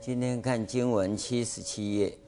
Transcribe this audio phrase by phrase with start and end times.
[0.00, 2.18] 今天看经文七十七页。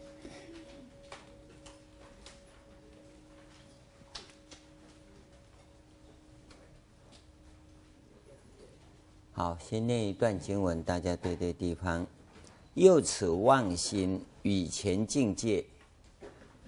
[9.32, 12.06] 好，先念一段经文，大家对对地方。
[12.74, 15.64] 又此妄心与前境界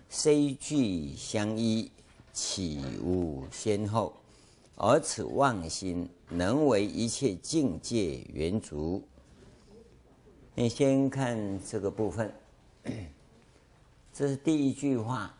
[0.08, 1.90] 虽俱相依，
[2.32, 4.14] 岂无先后？
[4.76, 9.02] 而此妄心能为一切境界缘足。
[10.60, 12.34] 你先看这个部分，
[14.12, 15.32] 这是第一句话，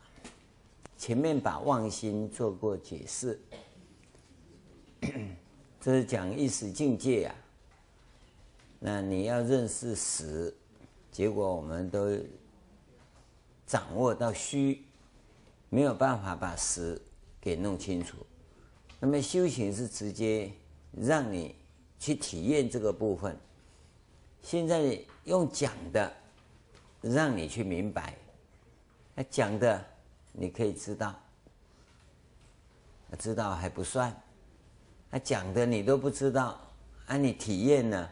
[0.96, 3.36] 前面把妄心做过解释，
[5.80, 7.42] 这是讲意识境界呀、啊。
[8.78, 10.54] 那你要认识实，
[11.10, 12.16] 结果我们都
[13.66, 14.84] 掌握到虚，
[15.68, 17.02] 没有办法把实
[17.40, 18.18] 给弄清楚。
[19.00, 20.48] 那么修行是直接
[20.96, 21.56] 让你
[21.98, 23.36] 去体验这个部分。
[24.50, 26.10] 现在用讲的，
[27.02, 28.16] 让你去明白。
[29.14, 29.84] 那讲的
[30.32, 31.14] 你可以知道，
[33.18, 34.10] 知道还不算。
[35.10, 36.58] 那讲的你都不知道，
[37.08, 38.08] 啊，你体验呢？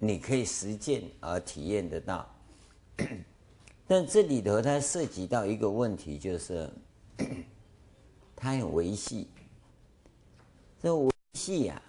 [0.00, 2.28] 你可以实践而体验得到。
[3.86, 6.68] 但这里头它涉及到一个问题，就是
[8.34, 9.28] 它很维系。
[10.82, 11.80] 这维系呀。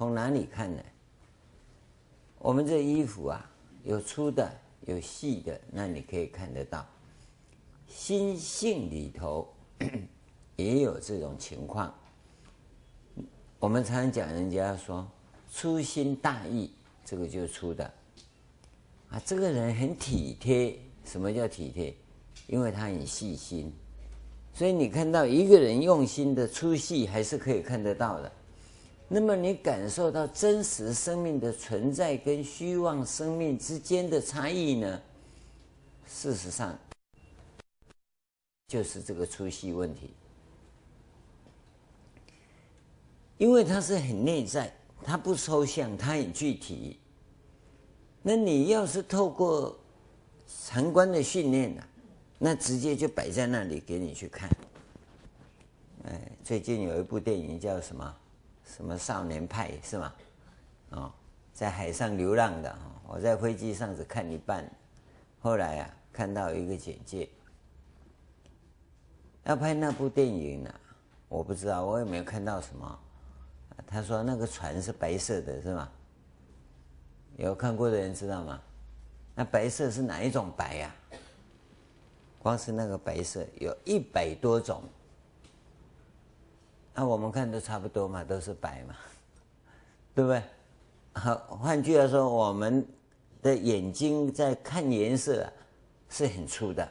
[0.00, 0.82] 从哪里看呢？
[2.38, 3.50] 我们这衣服啊，
[3.84, 4.50] 有粗的，
[4.86, 6.86] 有细的，那你可以看得到。
[7.86, 9.46] 心性里头
[10.56, 11.94] 也有这种情况。
[13.58, 15.06] 我们常讲，人家说
[15.50, 16.72] 粗心大意，
[17.04, 17.84] 这个就是粗的。
[19.10, 20.78] 啊，这个人很体贴。
[21.04, 21.94] 什么叫体贴？
[22.46, 23.70] 因为他很细心，
[24.54, 28.32] 所以你看到一个人用心的粗细，还是可以看得到的。
[29.12, 35.02] 那么你感受到真实生命的存在跟虚妄生命之间的差异呢？
[36.06, 36.78] 事实上，
[38.68, 40.10] 就是这个粗细问题，
[43.36, 44.72] 因为它是很内在，
[45.02, 46.96] 它不抽象，它很具体。
[48.22, 49.76] 那你要是透过
[50.46, 51.82] 禅观的训练呢，
[52.38, 54.48] 那直接就摆在那里给你去看。
[56.04, 58.16] 哎，最近有一部电影叫什么？
[58.76, 60.12] 什么少年派是吗？
[60.90, 61.12] 哦，
[61.52, 64.64] 在海上流浪的哦，我在飞机上只看一半，
[65.40, 67.28] 后来啊看到一个简介，
[69.44, 70.74] 要拍那部电影呢，
[71.28, 72.98] 我不知道我有没有看到什么，
[73.86, 75.88] 他说那个船是白色的，是吗？
[77.36, 78.60] 有看过的人知道吗？
[79.34, 80.94] 那白色是哪一种白呀？
[82.38, 84.82] 光是那个白色有一百多种。
[87.00, 88.94] 那我们看都差不多嘛，都是白嘛，
[90.14, 90.42] 对不对？
[91.14, 92.86] 好， 换句话说，我们
[93.40, 95.52] 的眼睛在看颜色啊，
[96.10, 96.86] 是很粗的。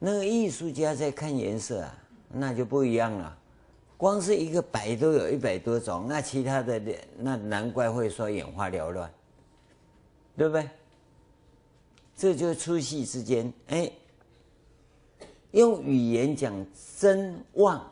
[0.00, 1.94] 那个艺术家在看颜色啊，
[2.28, 3.38] 那就不一样了。
[3.96, 6.82] 光是一个白都有一百多种，那其他的
[7.16, 9.08] 那难怪会说眼花缭乱，
[10.36, 10.68] 对不对？
[12.16, 13.92] 这就是粗细之间，哎。
[15.56, 16.54] 用语言讲
[16.98, 17.82] 真妄，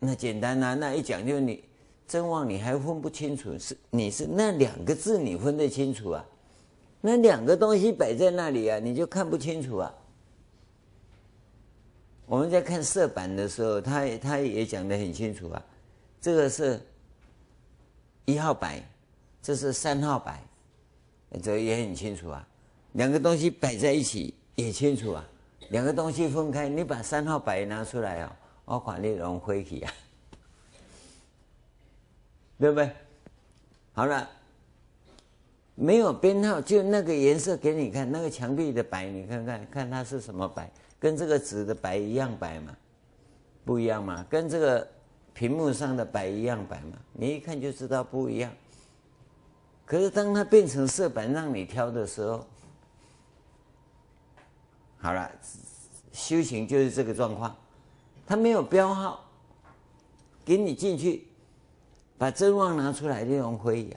[0.00, 1.62] 那简单呐、啊，那一讲就你
[2.08, 6.26] 真妄，你还分不清楚是你是那两个字，你分得清楚啊？
[7.00, 9.94] 那两个东西摆在那里啊，你就看不清楚啊。
[12.26, 15.64] 我们在看色板的时候，他他也讲得很清楚啊，
[16.20, 16.84] 这个是
[18.24, 18.84] 一号白，
[19.40, 20.42] 这是三号白，
[21.40, 22.44] 这也很清楚啊。
[22.94, 25.24] 两个东西摆在一起也清楚啊。
[25.68, 29.92] 两个东西分开，你把三号白拿出来啊，我看你融灰去啊，
[32.58, 32.90] 对不对？
[33.92, 34.28] 好了，
[35.74, 42.76] 没有编号，就那个颜色给你看，那个墙壁的白，你看看看它是什么白，跟这个纸的白一样白吗？
[43.64, 44.26] 不一样吗？
[44.28, 44.88] 跟这个
[45.32, 46.96] 屏幕上的白一样白吗？
[47.12, 48.50] 你一看就知道不一样。
[49.84, 52.46] 可是当它变成色板让你挑的时候，
[55.00, 55.30] 好了，
[56.12, 57.56] 修行就是这个状况，
[58.26, 59.24] 他没有标号，
[60.44, 61.26] 给你进去，
[62.18, 63.96] 把真妄拿出来，这种灰呀，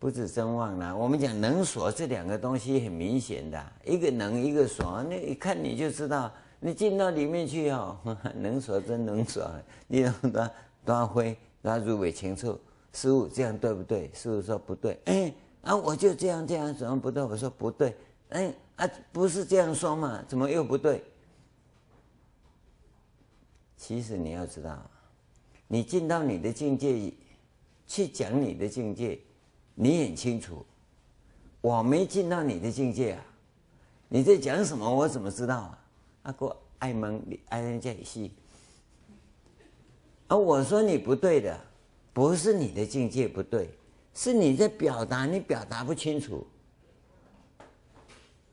[0.00, 0.92] 不止真妄啦。
[0.92, 7.96] 我们讲能所这两个东西很明显的，一个能，一个所，那一看你就知道，你进到里面去哦，
[8.34, 9.48] 能所真能所，
[9.86, 10.02] 你
[10.32, 10.50] 多
[10.84, 12.58] 多灰，多入微清楚，
[12.92, 14.10] 师傅这样对不对？
[14.12, 15.32] 师傅说不对，哎
[15.62, 17.22] 啊，我就这样这样，怎么不对？
[17.22, 17.96] 我说不对。
[18.30, 20.22] 哎啊，不是这样说嘛？
[20.28, 21.02] 怎么又不对？
[23.76, 24.90] 其实你要知道，
[25.68, 27.12] 你进到你的境界
[27.86, 29.20] 去讲你的境界，
[29.74, 30.64] 你很清楚，
[31.60, 33.24] 我没进到你的境界啊，
[34.08, 34.92] 你在讲什么？
[34.92, 35.78] 我怎么知道啊？
[36.22, 38.28] 阿哥爱蒙你爱人家也是，
[40.26, 41.58] 而我说你不对的，
[42.12, 43.70] 不是你的境界不对，
[44.12, 46.44] 是你在表达，你表达不清楚。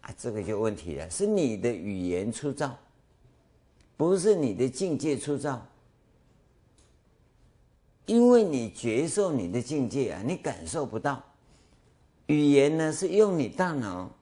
[0.04, 2.78] 啊，这个就问题了，是你的语言粗糙，
[3.96, 5.66] 不是你的境界粗糙。
[8.06, 11.24] 因为你觉受你的境界啊，你感受不到。
[12.26, 14.14] 语言呢，是用你大脑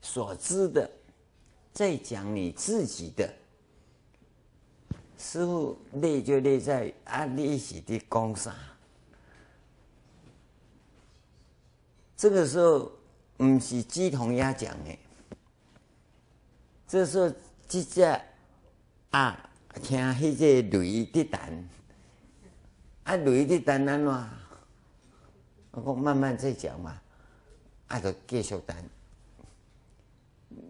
[0.00, 0.90] 所知的，
[1.72, 3.32] 在讲你自己的。
[5.16, 8.52] 师傅累就累在啊，你是的功上？
[12.16, 12.90] 这个时候。
[13.42, 14.96] 不是鸡同鸭讲的，
[16.86, 17.28] 这时候
[17.66, 18.00] 即只
[19.10, 19.50] 啊，
[19.82, 21.68] 听迄个雷的弹，
[23.02, 24.28] 啊雷的弹安怎？
[25.72, 27.02] 我讲慢慢再讲嘛，
[27.88, 28.76] 啊就继续弹。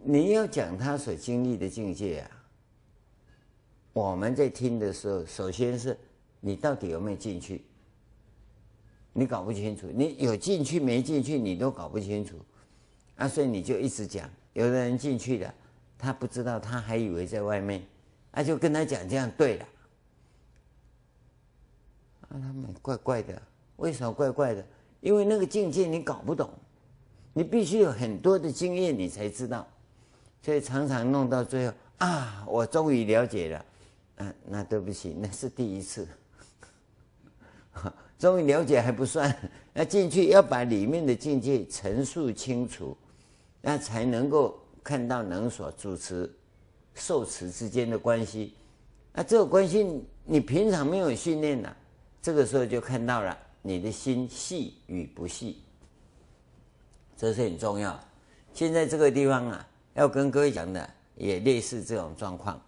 [0.02, 2.30] 你要讲他所经历的境界啊，
[3.92, 5.94] 我们在听的时候，首先是
[6.40, 7.66] 你到底有没有进去？
[9.12, 12.38] 你搞不清楚，你有进去没进去，你都搞不清楚。
[13.16, 15.54] 啊，所以你就一直讲，有的人进去了，
[15.98, 17.82] 他不知道，他还以为在外面，
[18.32, 19.66] 啊，就跟他讲这样对了，
[22.22, 23.40] 啊，他们怪怪的，
[23.76, 24.64] 为什么怪怪的？
[25.00, 26.50] 因为那个境界你搞不懂，
[27.32, 29.66] 你必须有很多的经验，你才知道，
[30.42, 33.64] 所以常常弄到最后啊，我终于了解了，
[34.16, 36.06] 啊，那对不起，那是第一次，
[38.18, 39.36] 终于了解还不算，
[39.72, 42.96] 那进去要把里面的境界陈述清楚。
[43.64, 46.28] 那才能够看到能所主持、
[46.94, 48.54] 受持之间的关系。
[49.12, 51.76] 那这个关系你平常没有训练了，
[52.20, 55.62] 这个时候就看到了你的心细与不细，
[57.16, 57.96] 这是很重要。
[58.52, 62.60] 现在这个地方啊，要跟各位讲的也类似这种状况。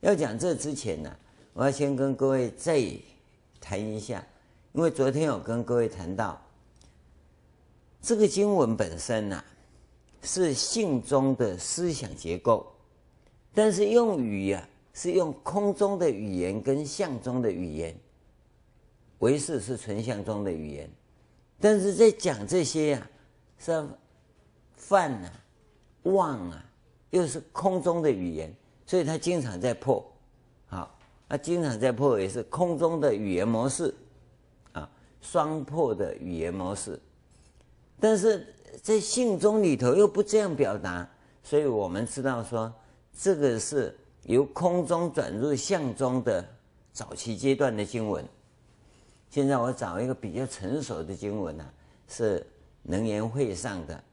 [0.00, 1.16] 要讲这之前呢，
[1.52, 2.82] 我要先跟各位再
[3.60, 4.26] 谈一下，
[4.72, 6.40] 因为昨天有跟各位谈到
[8.00, 9.44] 这个经文本身呐、啊。
[10.22, 12.70] 是性中的思想结构，
[13.54, 17.98] 但是用语呀、啊，是用空中的语言跟相中的语言。
[19.20, 20.90] 唯识是纯相中的语言，
[21.58, 23.08] 但是在讲这些呀、啊，
[23.58, 23.88] 是
[24.76, 25.32] 犯啊、
[26.02, 26.62] 妄啊，
[27.08, 30.06] 又是空中的语言，所以他经常在破。
[30.66, 30.98] 好，
[31.30, 33.94] 他经常在破，也是空中的语言模式，
[35.20, 37.00] 双破的语言模式，
[37.98, 38.54] 但是。
[38.84, 41.06] 在信中里头又不这样表达，
[41.42, 42.72] 所以我们知道说，
[43.18, 46.42] 这个是由空中转入相中的
[46.92, 48.24] 早期阶段的经文。
[49.28, 51.74] 现在我找一个比较成熟的经文呢、啊，
[52.08, 52.46] 是
[52.82, 54.04] 能言会上的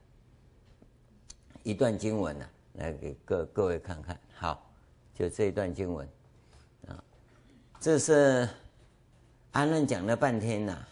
[1.62, 4.18] 一段经文呢、啊，来给各各位看看。
[4.34, 4.70] 好，
[5.14, 6.06] 就这一段经文
[6.88, 7.02] 啊，
[7.80, 8.46] 这是
[9.52, 10.84] 安论讲了半天呐、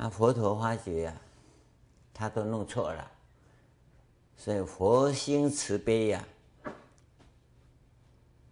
[0.00, 1.14] 啊，佛陀发觉呀、
[2.14, 3.10] 他都弄错了，
[4.34, 6.24] 所以佛心慈悲呀、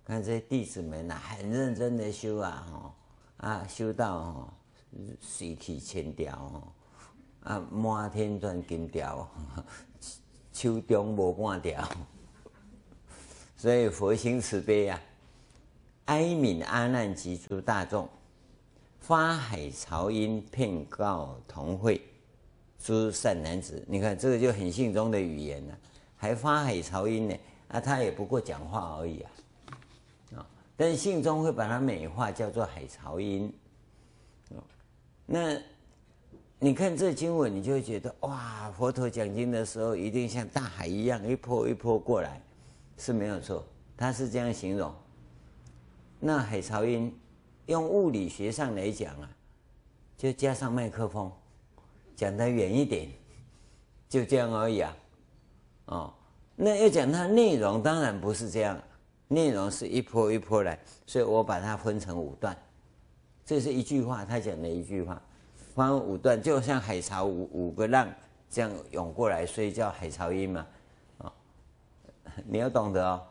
[0.05, 2.95] 看这弟子们呐、很认真的修啊，吼
[3.39, 4.53] 啊，修到哦，
[5.23, 6.63] 水气千条哦，
[7.45, 9.27] 啊，满天钻金条，
[10.53, 11.89] 手中无半条。
[13.57, 15.01] 所以佛心慈悲呀、
[16.05, 18.07] 哀悯阿难及诸大众，
[19.09, 21.99] 发海潮音，遍告同会。
[22.79, 25.79] 诸善男子，你看这个就很信中的语言了，
[26.15, 27.35] 还发海潮音呢
[27.69, 29.31] 啊，他也不过讲话而已啊，
[30.37, 30.47] 啊，
[30.77, 33.51] 但是性中会把它美化，叫做海潮音。
[35.25, 35.59] 那
[36.59, 42.43] 你看这经文，你就会觉得哇，佛陀讲经的时候一定像大海一样一波一波过来，
[42.99, 43.65] 是没有错，
[43.97, 44.95] 他是这样形容。
[46.21, 47.11] 那海潮音
[47.69, 49.31] 用物理学上来讲啊，
[50.19, 51.33] 就加上麦克风。
[52.17, 53.09] 讲得远一点，
[54.09, 54.97] 就这样而已啊，
[55.85, 56.13] 哦，
[56.57, 58.77] 那要讲它内容，当然不是这样，
[59.29, 62.59] 内容是一波一波来，所以我把它分成五段，
[63.45, 65.23] 这是一句话，他讲的一句话，
[65.77, 68.13] 分五段，就像海潮五五个浪
[68.51, 70.67] 这样涌过来，所以叫海潮音嘛，
[71.19, 71.33] 啊，
[72.49, 73.25] 你要懂得哦，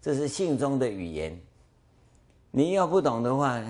[0.00, 1.36] 这是信中的语言，
[2.56, 3.60] 你要不懂的话，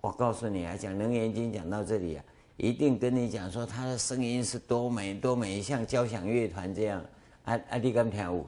[0.00, 2.24] 我告诉你啊，讲《楞严经》讲到这里啊。
[2.56, 7.04] 一定跟你讲说他的声音是多美多美，像交响乐团这样。
[7.44, 8.46] 啊啊，你敢跳舞？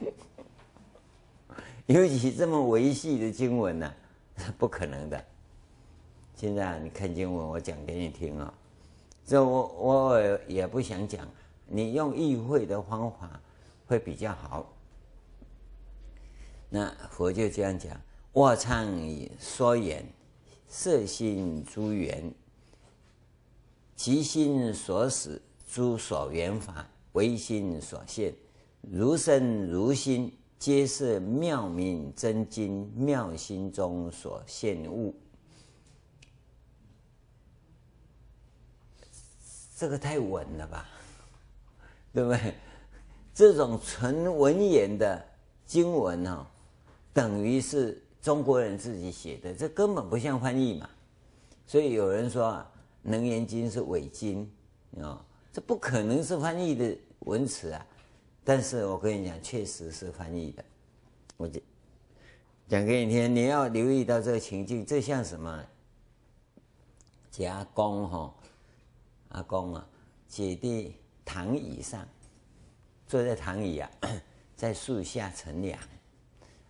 [1.84, 3.94] 尤其这么维系的经文呢、
[4.38, 5.22] 啊， 不可能的。
[6.36, 8.54] 现在啊你看经文，我讲给你听啊、哦。
[9.26, 11.28] 这我我也不想讲，
[11.66, 13.38] 你用意会的方法
[13.86, 14.66] 会比较好。
[16.70, 18.00] 那佛就这样讲：
[18.32, 18.86] 我常
[19.40, 20.06] 说言，
[20.68, 22.32] 色心诸缘，
[23.96, 28.32] 其心所使，诸所缘法，唯心所现，
[28.82, 35.14] 如身如心，皆是妙明真经妙心中所现物。
[39.76, 40.88] 这个太稳了吧，
[42.14, 42.54] 对不对？
[43.34, 45.26] 这种纯文言的
[45.64, 46.46] 经文哦，
[47.12, 50.88] 等于是中国人自己写的，这根本不像翻译嘛。
[51.66, 52.72] 所以有人说啊，
[53.10, 54.50] 《楞严经》是伪经
[55.00, 57.86] 啊，这不可能是翻译的文词啊。
[58.42, 60.64] 但是我跟你讲，确实是翻译的。
[61.36, 61.62] 我讲
[62.68, 65.64] 讲给你听，你要留意到这个情境，这像什么？
[67.30, 68.34] 夹公哈。
[69.28, 69.88] 阿公啊，
[70.26, 72.04] 姐弟躺椅上，
[73.06, 73.88] 坐在躺椅啊，
[74.56, 75.78] 在树下乘凉，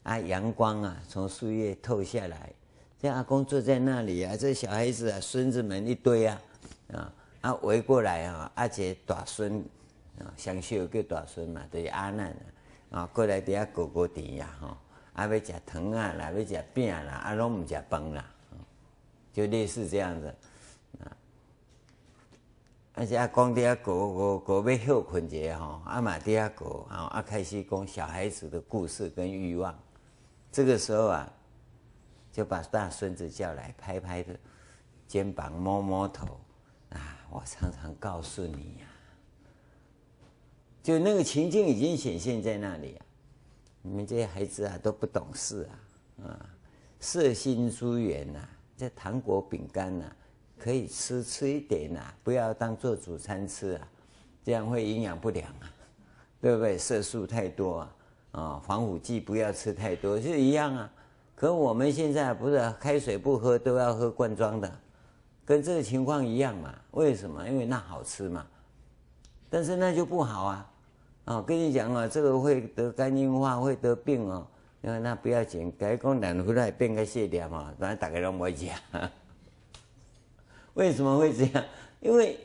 [0.02, 2.50] 啊，阳光啊从树叶透下来，
[2.98, 6.40] 这阿公坐在那里啊，这小孩子啊，孙子们一堆啊，
[6.92, 9.62] 啊啊围过来啊，阿姐大孙
[10.18, 12.34] 啊，上秀叫大孙嘛，就是阿难
[12.90, 14.78] 啊，过来底下过过甜呀，哈，
[15.12, 18.24] 啊要吃糖啊，啦要吃饼啦，啊拢唔吃饭啦，
[19.34, 20.34] 就类似这样子
[21.00, 21.12] 啊。
[22.94, 29.78] 而且阿公底下过过过要休困一下吼，阿妈底下过，然后阿开始讲小孩子的故事跟欲望。
[30.52, 31.32] 这个时候啊，
[32.32, 34.38] 就把大孙子叫来，拍拍的
[35.06, 36.26] 肩膀，摸摸头。
[36.90, 38.90] 啊，我常常告诉你呀、啊，
[40.82, 43.06] 就那个情境已经显现在那里啊。
[43.82, 45.68] 你们这些孩子啊都不懂事
[46.18, 46.50] 啊，啊，
[46.98, 48.40] 色心疏远呐，
[48.76, 50.04] 这糖果饼干呐。
[50.58, 53.88] 可以吃吃一点呐、不要当做主餐吃啊，
[54.44, 55.72] 这样会营养不良啊，
[56.38, 56.76] 对不对？
[56.76, 57.96] 色素太多啊，
[58.32, 60.90] 啊、哦，防腐剂不要吃太多，就一样啊。
[61.34, 64.70] 可我们现在不是开水不喝，都要喝罐装的，
[65.44, 66.74] 跟这个情况一样嘛？
[66.92, 67.48] 为什么？
[67.48, 68.46] 因为那好吃嘛。
[69.48, 70.70] 但是那就不好啊，
[71.24, 74.46] 啊、哦，跟你讲啊，这个会得肝硬化，会得病哦。
[74.82, 78.74] 因为那不要紧，改工两回来变个血点嘛，反正大家都没讲。
[80.74, 81.64] 为什么会这样？
[82.00, 82.38] 因为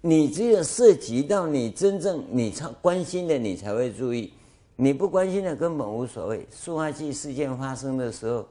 [0.00, 4.32] 你只有涉及到你真正你常关心的，你才会注意；
[4.76, 6.46] 你不关心的，根本无所谓。
[6.50, 8.48] 塑化剂事件发生的时候，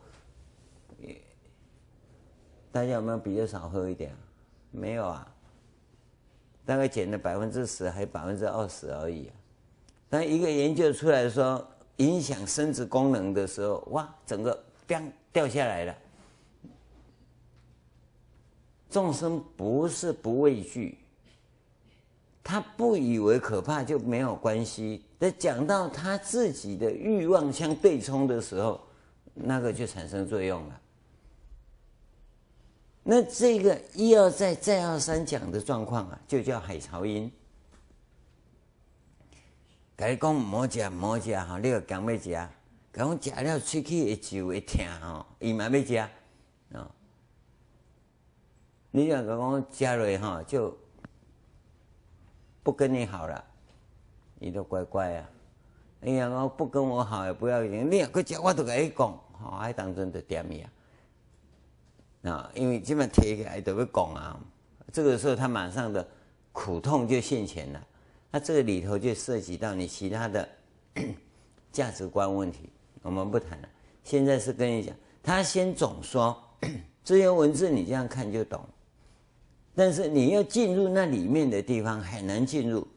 [2.72, 4.15] 大家有没有比较少喝一点？
[4.72, 5.27] 没有啊，
[6.65, 9.36] 大概减了百分之十，还百分之二十而已啊。
[10.10, 15.96] 当一个研究出来说影响生殖功能的时候，哇，整个砰掉下来了。
[18.89, 20.98] 众生不是不畏惧，
[22.44, 25.06] 他不以为可怕就没有关系。
[25.18, 28.82] 在讲到他自己的欲望相对冲的时候，
[29.34, 30.82] 那个就产生作用了。
[33.04, 37.32] 那这个一而再再而三讲的状况啊，就叫海潮音。
[39.98, 42.50] 甲你讲莫食莫食哈，你个讲要食，
[42.92, 46.10] 讲食了喙齿会就会疼哈，伊嘛要食啊。
[48.92, 50.78] 你讲个讲加瑞哈就
[52.63, 53.43] 不跟你好了，
[54.39, 55.29] 你都乖乖啊！
[56.01, 62.32] 哎呀，我不跟我好也不要紧，你个讲我都跟你讲，好还当真的点呀？
[62.32, 64.39] 啊，因为基本贴起来都会讲啊，
[64.93, 66.08] 这个时候他马上的
[66.53, 67.88] 苦痛就现前了，
[68.32, 70.48] 那这个里头就涉及到你其他的
[71.72, 72.70] 价值观问题，
[73.01, 73.70] 我们不谈了。
[74.05, 76.41] 现在是跟你讲，他先总说
[77.03, 78.65] 这些文字你这样看就懂。
[79.75, 82.88] 但是你要进入那里面的地方很难进入。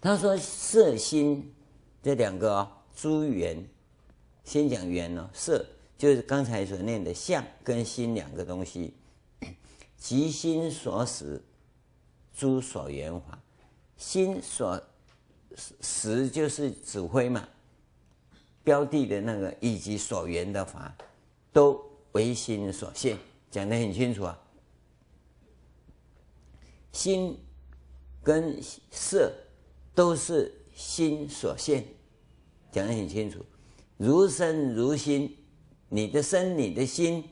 [0.00, 1.54] 他说色心
[2.02, 3.64] 这两个哦，诸缘，
[4.44, 5.64] 先讲缘哦，色
[5.96, 8.92] 就是刚才所念的相跟心两个东西，
[9.96, 11.42] 即心所使，
[12.36, 13.40] 诸所缘法，
[13.96, 14.82] 心所
[15.80, 17.48] 使就是指挥嘛，
[18.62, 20.94] 标的的那个以及所缘的法，
[21.52, 21.80] 都
[22.12, 23.16] 唯心所现，
[23.50, 24.38] 讲得很清楚啊。
[26.94, 27.36] 心
[28.22, 28.56] 跟
[28.92, 29.32] 色
[29.94, 31.84] 都是心所现，
[32.70, 33.44] 讲得很清楚。
[33.96, 35.36] 如身如心，
[35.88, 37.24] 你的身、你的心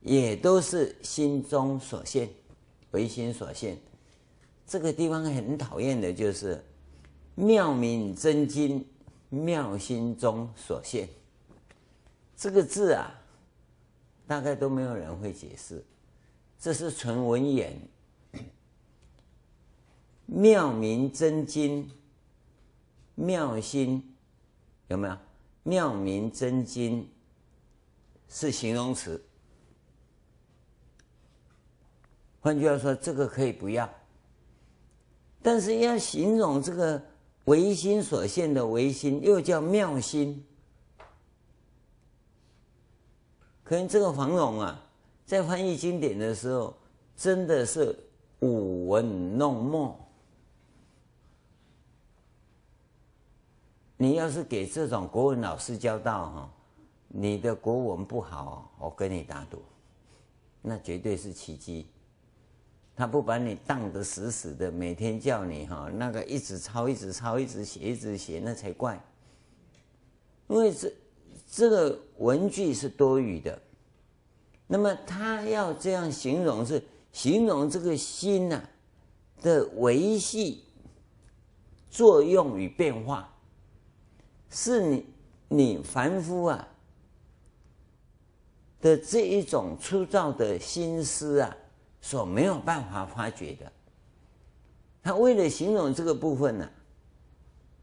[0.00, 2.30] 也都是心中所现，
[2.92, 3.76] 唯心所现。
[4.64, 6.64] 这个地方很讨厌的就是
[7.34, 8.86] 妙明真经、
[9.28, 11.08] 妙心中所现。
[12.36, 13.12] 这个字啊，
[14.26, 15.84] 大概都没有人会解释，
[16.60, 17.76] 这是纯文言。
[20.26, 21.90] 妙明真经，
[23.14, 24.14] 妙心
[24.88, 25.16] 有没有？
[25.62, 27.08] 妙明真经
[28.28, 29.22] 是形容词。
[32.40, 33.88] 换句话说，这个可以不要，
[35.42, 37.02] 但是要形容这个
[37.44, 40.44] 唯心所现的唯心，又叫妙心。
[43.62, 44.84] 可能这个黄蓉啊，
[45.24, 46.76] 在翻译经典的时候，
[47.16, 47.98] 真的是
[48.40, 50.03] 舞文弄墨。
[54.04, 56.50] 你要是给这种国文老师教到哈，
[57.08, 59.62] 你的国文不好，我跟你打赌，
[60.60, 61.86] 那绝对是奇迹。
[62.94, 69.02] 他不把你当得死死的，每天叫你哈那个一直抄，一直抄，一直写，一直写，那才怪。
[70.48, 70.92] 因为这
[71.50, 73.58] 这个文句是多余的，
[74.66, 78.62] 那么他要这样形容是形容这个心呐
[79.40, 80.62] 的维系
[81.88, 83.33] 作用与变化，
[84.54, 85.06] 是你
[85.48, 86.66] 你凡夫啊
[88.80, 91.54] 的这一种粗糙的心思啊。
[92.00, 93.72] 所没有办法发觉的，
[95.02, 96.70] 他为了形容这个部分呢、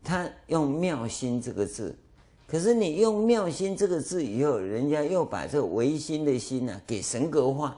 [0.03, 1.97] 他用“妙心”这个字。
[2.45, 7.75] 可是你用“妙心”这个字以后，人家又把这唯心的心呢、给神格化，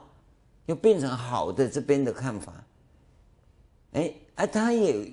[0.66, 2.52] 又变成好的这边的看法。
[3.92, 5.10] 哎，啊，他也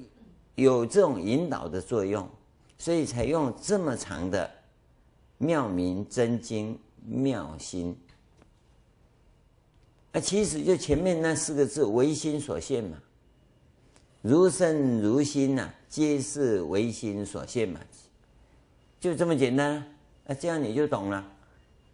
[0.56, 2.30] 有这种引导的作用，
[2.82, 4.50] 所以才用这么长的
[5.38, 7.96] “妙明真经妙心”。
[10.14, 12.98] 啊，其实就前面那四个字“唯心所现”嘛，
[14.24, 17.80] 如身如心呐、皆是唯心所现嘛，
[19.00, 19.76] 就这么简单
[20.26, 21.24] 啊，这样你就懂了。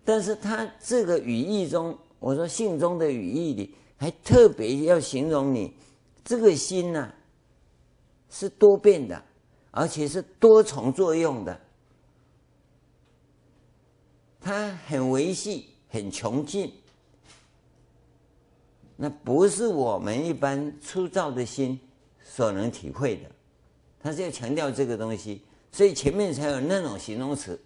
[0.06, 5.74] 但是他这个语义中，我说信中的语义里，还特别要形容你
[6.24, 7.14] 这个心呐、
[8.30, 9.22] 是多变的，
[9.78, 11.62] 而且是多重作用的，
[14.42, 16.74] 它很维系，很穷尽。
[18.96, 21.80] 那不是我们一般粗糙的心
[22.24, 23.30] 所能体会的，
[24.00, 27.60] 他是要强调这个东西，所以前面才有那种形容词。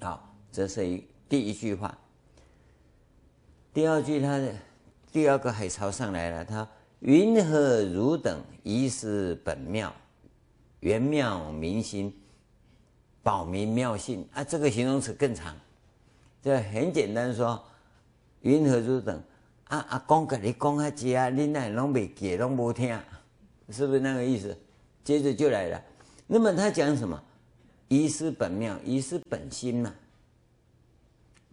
[0.00, 1.98] 好，这是一第一句话。
[3.74, 4.54] 第二句，他的
[5.10, 6.68] 第二个海潮上来了，他
[7.00, 9.92] 云何汝等遗失本妙，
[10.80, 12.12] 圆妙明心，
[13.22, 14.42] 保明妙性啊？
[14.42, 15.54] 这个形容词更长，
[16.42, 17.62] 这很简单说，
[18.40, 19.22] 云何汝等。
[19.68, 22.98] 啊阿公跟你讲下子啊，你那拢没记，拢没听，
[23.68, 24.56] 是不是那个意思？
[25.04, 25.80] 接着就来了。
[26.26, 27.22] 那么他讲什么？
[27.88, 29.94] 遗失本妙，遗失本心嘛。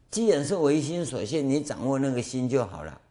[0.09, 3.01] 既然是唯心所现，你掌握那个心就好了。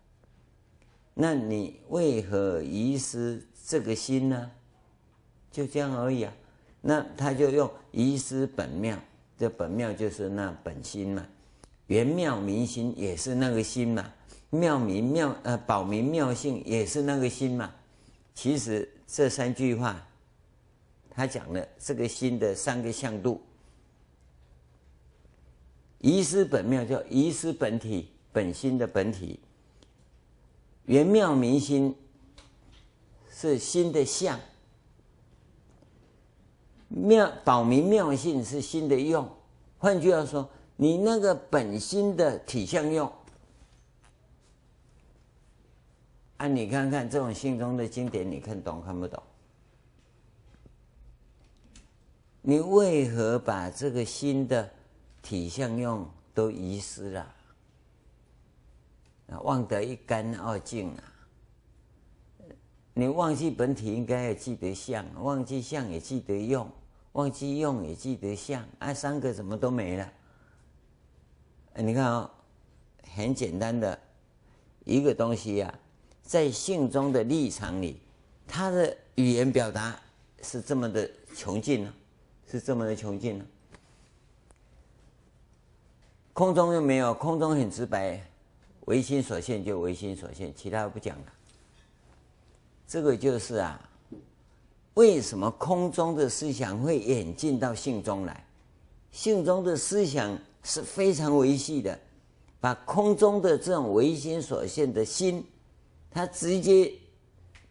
[1.15, 4.51] 那你为何遗失这个心呢？
[5.57, 6.31] 就这样而已啊。
[6.83, 8.99] 那他就用遗失本妙，
[9.39, 11.27] 这本妙就是那本心嘛。
[11.87, 14.13] 圆妙明心也是那个心嘛。
[14.51, 17.73] 妙明妙呃，保明妙性也是那个心嘛。
[18.35, 20.07] 其实这三句话，
[21.09, 23.41] 他讲了这个心的三个向度。
[26.01, 29.41] 遗失本妙叫遗失本体，本心的本体。
[30.85, 31.97] 圆妙明心
[33.33, 34.39] 是心的相。
[36.89, 39.29] 妙保明妙性是心的用。
[39.79, 43.11] 换句话说，你那个本心的体相用。
[46.39, 49.23] 啊，你看看这种信中的经典，你看懂看不懂？
[52.43, 54.71] 你为何把这个心的
[55.23, 57.35] 体相用都遗失了？
[59.31, 61.03] 啊，忘得一干二净啊！
[62.99, 66.67] 你忘记本体，应该要记得相；忘记相，也记得用；
[67.13, 68.67] 忘记用，也记得相。
[68.79, 70.13] 啊，三个怎么都没了？
[71.75, 72.31] 你看啊，
[73.15, 73.99] 很简单的
[74.87, 75.79] 一个东西呀。
[76.23, 78.01] 在信中的立场里，
[78.49, 80.01] 他的语言表达
[80.41, 81.93] 是这么的穷尽呢，
[82.51, 83.45] 是这么的穷尽呢。
[86.33, 88.27] 空中又没有，空中很直白，
[88.87, 91.33] 唯心所现就唯心所现，其他不讲了。
[92.87, 93.81] 这个就是啊，
[94.95, 98.45] 为什么空中的思想会演进到信中来？
[99.11, 101.99] 信中的思想是非常维系的，
[102.61, 105.45] 把空中的这种唯心所现的心。
[106.11, 106.93] 他直接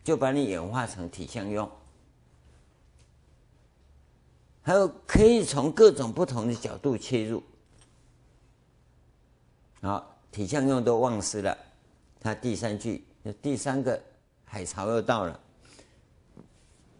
[0.04, 1.68] 就把你演化成体相用，
[4.62, 7.42] 还有可以从各种不同的角度切入。
[9.82, 11.58] 好，体相用都忘失了。
[12.20, 13.04] 他第三句，
[13.42, 14.00] 第三个
[14.56, 15.38] 海潮又到了。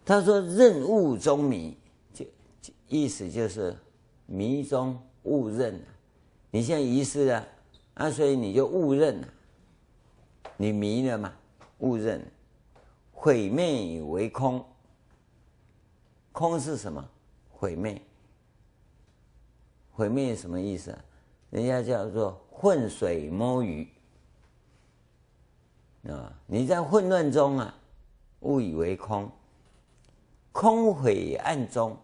[0.04, 1.74] 他说：“认悟中迷，
[2.12, 2.22] 就
[2.86, 3.74] 意思就是
[4.26, 5.82] 迷中误认。
[6.50, 7.48] 你现在遗失了，
[7.94, 9.28] 啊，所以你就误认了，
[10.58, 11.32] 你迷了嘛，
[11.78, 12.30] 误认，
[13.10, 14.62] 毁灭以为空。
[16.32, 17.02] 空是什么？
[17.50, 17.98] 毁灭。
[19.92, 21.04] 毁灭什么意思啊？
[21.48, 23.88] 人家叫做浑水摸鱼。
[26.14, 27.74] 啊，你在混乱中啊，
[28.40, 29.30] 误以为空。”
[30.52, 31.94] 空毁暗中，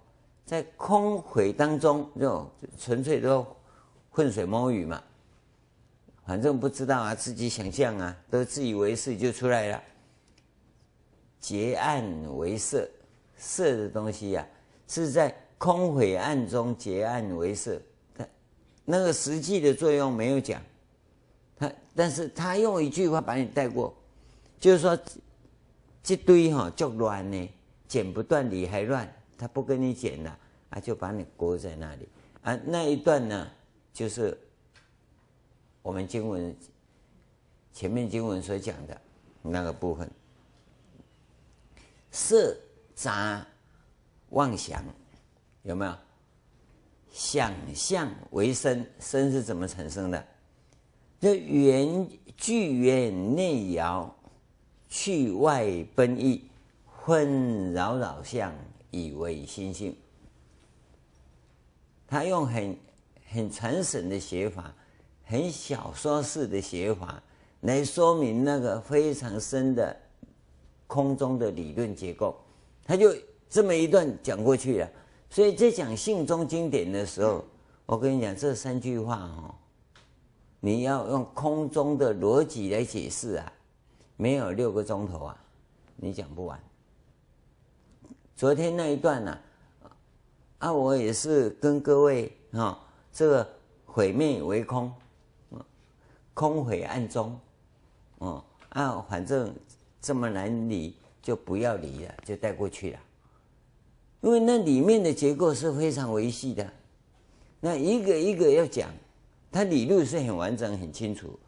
[0.44, 2.46] 在空毁当中就
[2.78, 3.46] 纯粹都
[4.10, 5.02] 浑水摸鱼嘛，
[6.26, 9.82] 反正不知道啊，自己想象啊，都自以为是就出来了。
[11.40, 12.04] 结暗
[12.36, 12.86] 为色，
[13.38, 14.46] 色的东西呀、啊，
[14.86, 17.80] 是在空毁暗中结暗为色，
[18.14, 18.22] 它
[18.84, 20.60] 那个实际的作用没有讲，
[21.62, 23.94] 他但是他用一句话把你带过，
[24.58, 24.98] 就是说
[26.02, 27.48] 这堆哈就乱呢。
[27.86, 30.38] 剪不断理还乱，他不跟你剪了
[30.70, 32.08] 啊，就把你搁在那里
[32.40, 32.58] 啊。
[32.64, 33.50] 那一段呢，
[33.92, 34.36] 就是
[35.82, 36.56] 我们经文
[37.72, 38.98] 前面经文所讲的
[39.42, 40.10] 那个部分，
[42.10, 42.56] 色
[42.94, 43.46] 杂
[44.30, 44.82] 妄想
[45.62, 45.94] 有没有？
[47.10, 50.26] 想象为身，身是怎么产生的？
[51.22, 54.12] 这缘聚缘内摇，
[54.88, 56.42] 去外奔逸。
[56.84, 58.52] 混扰扰相，
[58.90, 59.96] 以为心性。
[62.08, 62.76] 他用很
[63.28, 64.74] 很传神的写法，
[65.24, 67.22] 很小说式的写法，
[67.60, 69.96] 来说明那个非常深的
[70.88, 72.36] 空中的理论结构。
[72.84, 73.14] 他就
[73.48, 74.90] 这么一段讲过去了。
[75.30, 77.44] 所以在讲性中经典的时候，
[77.86, 79.54] 我跟你讲这三句话哦，
[80.64, 83.52] 你要用空中的逻辑来解释啊，
[84.16, 85.36] 没有六个钟头啊，
[85.96, 86.58] 你讲不完。
[88.36, 89.38] 昨天那一段呢、
[90.60, 92.78] 啊，我也是跟各位啊、哦，
[93.12, 93.48] 这个
[93.84, 94.92] 毁灭为空，
[96.32, 97.36] 空毁暗中，
[98.18, 99.52] 哦啊，反正
[100.00, 103.00] 这么难理，就不要理了，就带过去了。
[104.20, 106.72] 因为那里面的结构是非常维系的，
[107.58, 108.88] 那一个一个要讲，
[109.52, 111.38] 它理路是很完整、很清楚，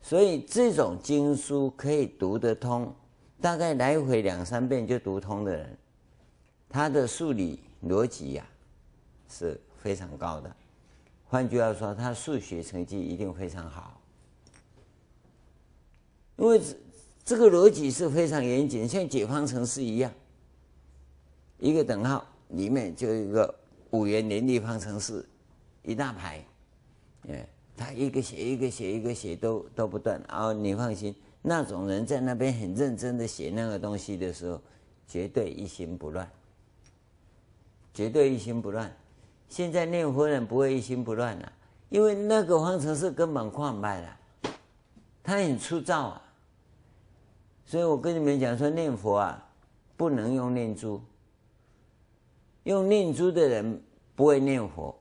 [0.00, 2.94] 所以这种经书可以读得通，
[3.40, 5.76] 大概来回两三遍就读通的人。
[6.68, 8.46] 他的数理逻辑呀
[9.28, 10.54] 是非常高的，
[11.26, 14.00] 换句话说，他数学成绩一定非常好，
[16.36, 16.60] 因为
[17.24, 20.12] 这个逻辑是非常严谨，像解方程式一样，
[21.58, 23.52] 一个等号里面就一个
[23.90, 25.26] 五元联立方程式，
[25.82, 26.44] 一大排，
[27.28, 34.60] 哎，他一个写一个写一个写都都不断，然后你放心，那种人在那边很认真的写那个东西的时候，
[35.06, 36.28] 绝对一心不乱。
[37.92, 38.94] 绝对一心不乱。
[39.48, 41.52] 现在念佛人不会一心不乱了，
[41.88, 44.16] 因为那个方程式根本看不明白了，
[45.22, 46.22] 他很粗糙啊。
[47.64, 49.48] 所以我跟你们讲说，念佛啊，
[49.96, 51.00] 不能用念珠。
[52.64, 53.80] 用念珠的人
[54.14, 54.94] 不会念佛，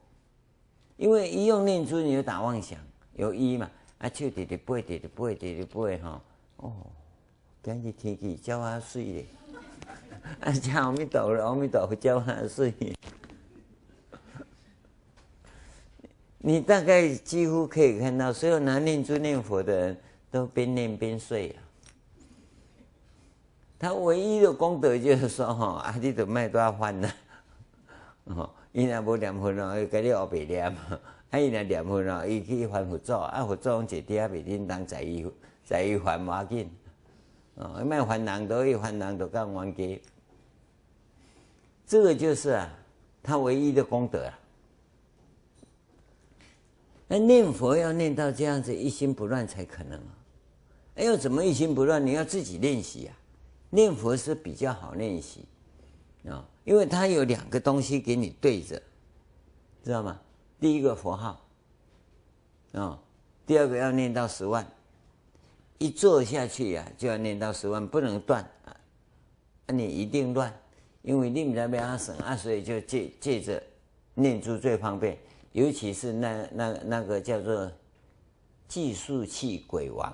[0.97, 2.79] 因为一用念珠你就打妄想，
[3.15, 6.21] 有一嘛，啊，就得得背，得得背，得得背哈。
[6.57, 6.73] 哦，
[7.61, 9.25] 今日天气叫我水咧。
[10.41, 10.51] 啊！
[10.51, 12.73] 叫阿弥陀佛，阿弥陀佛叫万岁。
[16.39, 19.97] 你大概几乎可以看到，所有拿念珠念佛的人
[20.31, 21.61] 都边念边睡啊。
[23.77, 27.11] 他唯一的功德就是说，哈，啊，你都卖多少饭呢？
[28.23, 30.69] 哦，伊若无念佛咯，伊给你学白念；
[31.31, 35.25] 啊，伊若念佛咯，伊去还佛祖，啊，佛祖讲一点袂叮当在意，
[35.63, 36.69] 在意还无要紧。
[37.55, 40.01] 哦，卖还人都伊还人都干冤家。
[41.87, 42.69] 这个就是啊，
[43.23, 44.39] 他唯一的功德啊。
[47.07, 50.11] 那念佛要念到这样子一心不乱才可能啊。
[50.95, 52.05] 哎，要怎么一心不乱？
[52.05, 53.15] 你要自己练习啊。
[53.69, 55.45] 念佛是比较好练习
[56.27, 58.81] 啊，因为它有两个东西给你对着，
[59.83, 60.19] 知道吗？
[60.59, 61.39] 第一个佛号，
[62.73, 62.99] 啊，
[63.45, 64.65] 第二个要念到十万，
[65.77, 68.75] 一坐下去呀就要念到十万，不能断啊，
[69.67, 70.51] 那你一定乱，
[71.03, 73.61] 因为念在不要省啊，所以就借借着
[74.15, 75.15] 念珠最方便，
[75.51, 77.71] 尤其是那那那个叫做
[78.67, 80.11] 计数器鬼王，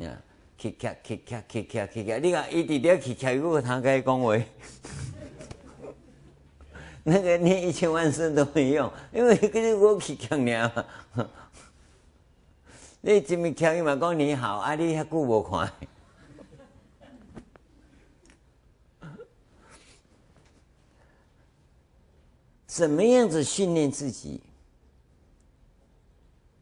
[0.00, 0.10] 啊，
[0.58, 4.44] 咔咔咔咔咔咔咔咔，你看一点点咔咔，如果他该讲维。
[7.10, 10.84] 那个念一千万声都没用，因为跟着我去强念嘛。
[13.00, 15.72] 你这么强，伊嘛讲你好，啊你遐久无看。
[22.66, 24.42] 怎么样子训练自己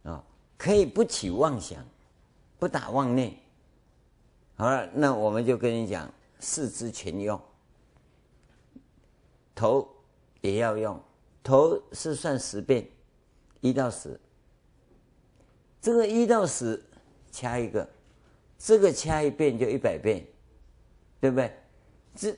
[0.05, 0.23] 啊？
[0.57, 1.85] 可以不起妄想，
[2.59, 3.35] 不打妄念。
[4.55, 7.41] 好了，那我们就跟你讲，四肢全用，
[9.55, 9.96] 头
[10.41, 11.01] 也要用，
[11.43, 12.87] 头是算十遍，
[13.61, 14.19] 一到十。
[15.81, 16.83] 这个一到十
[17.31, 17.89] 掐一个，
[18.59, 20.27] 这个掐一遍就一百遍，
[21.21, 21.53] 对不对？
[22.15, 22.37] 这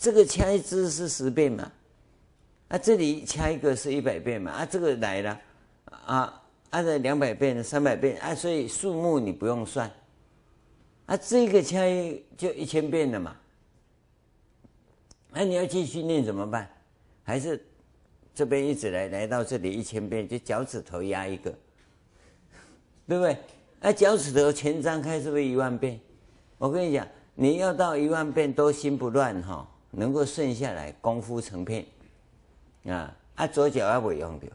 [0.00, 1.72] 这个掐一支是十遍嘛？
[2.68, 4.52] 啊，这里掐一个是一百遍嘛？
[4.52, 5.40] 啊，这个来了，
[5.86, 9.90] 啊，按照两百遍、三百遍啊，所以数目你不用算。
[11.06, 13.36] 啊，这个掐一就一千遍了嘛？
[15.30, 16.68] 那、你要继续念怎么办？
[17.28, 17.62] 还是
[18.34, 21.50] 这边一直来来到这里一千遍，就脚趾头压一个，
[23.06, 23.36] 对不对？
[23.80, 26.00] 啊，脚趾头全张开是不是一万遍？
[26.56, 31.84] 我跟你讲，你要到一万遍都心不乱哈，能够顺下来，功夫成片。
[32.86, 34.50] 啊啊，左脚也不用掉，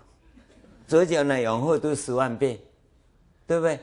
[0.87, 2.57] 左脚呢往后都十万遍，
[3.45, 3.79] 对不对？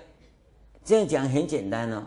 [0.85, 2.05] 这样讲很简单哦。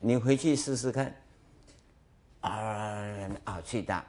[0.00, 1.14] 你回去试试看。
[2.42, 3.02] 啊
[3.44, 4.04] 啊，去大，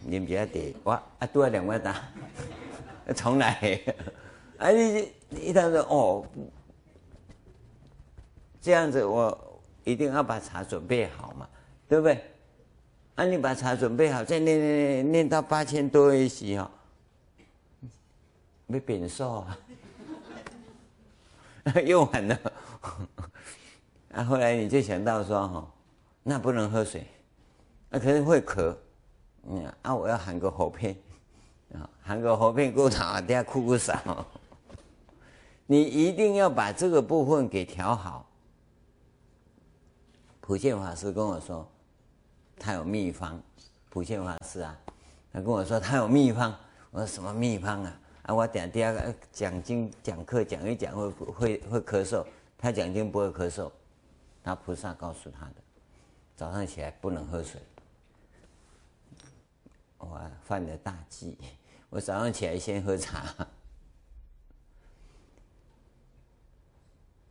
[0.00, 2.02] 你比较低，哇啊多两万大，
[3.14, 3.80] 重来。
[4.58, 6.26] 啊你你一旦说哦，
[8.60, 11.48] 这样子我一定要把茶准备好嘛，
[11.88, 12.24] 对不对？
[13.14, 13.24] 啊！
[13.26, 16.70] 你把茶准备好，再念念念念到八千多一时哦，
[18.66, 19.58] 没变瘦啊，
[21.84, 22.38] 又完了。
[24.14, 25.72] 啊，后来你就想到说哈，
[26.22, 27.06] 那不能喝水，
[27.92, 28.76] 那可能会渴。
[29.44, 30.96] 嗯啊，我要含个喉片，
[31.74, 33.98] 啊，含个喉片够长，等下哭哭嗓。
[35.66, 38.26] 你一定要把这个部分给调好。
[40.40, 41.68] 普贤法师跟我说。
[42.64, 43.42] 他有秘方，
[43.90, 44.78] 普贤法师啊，
[45.32, 46.54] 他跟我说他有秘方。
[46.92, 48.00] 我说什么秘方啊？
[48.22, 52.24] 啊，我等第二个讲经讲课讲一讲会会会咳嗽，
[52.56, 53.68] 他讲经不会咳嗽，
[54.44, 55.54] 他菩萨告诉他的，
[56.36, 57.60] 早上起来不能喝水。
[60.02, 61.38] 我犯了大忌，
[61.88, 63.24] 我早上起来先喝茶。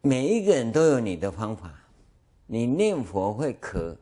[0.02, 1.72] 每一个人都有你的方法，
[2.48, 3.96] 你念佛会咳。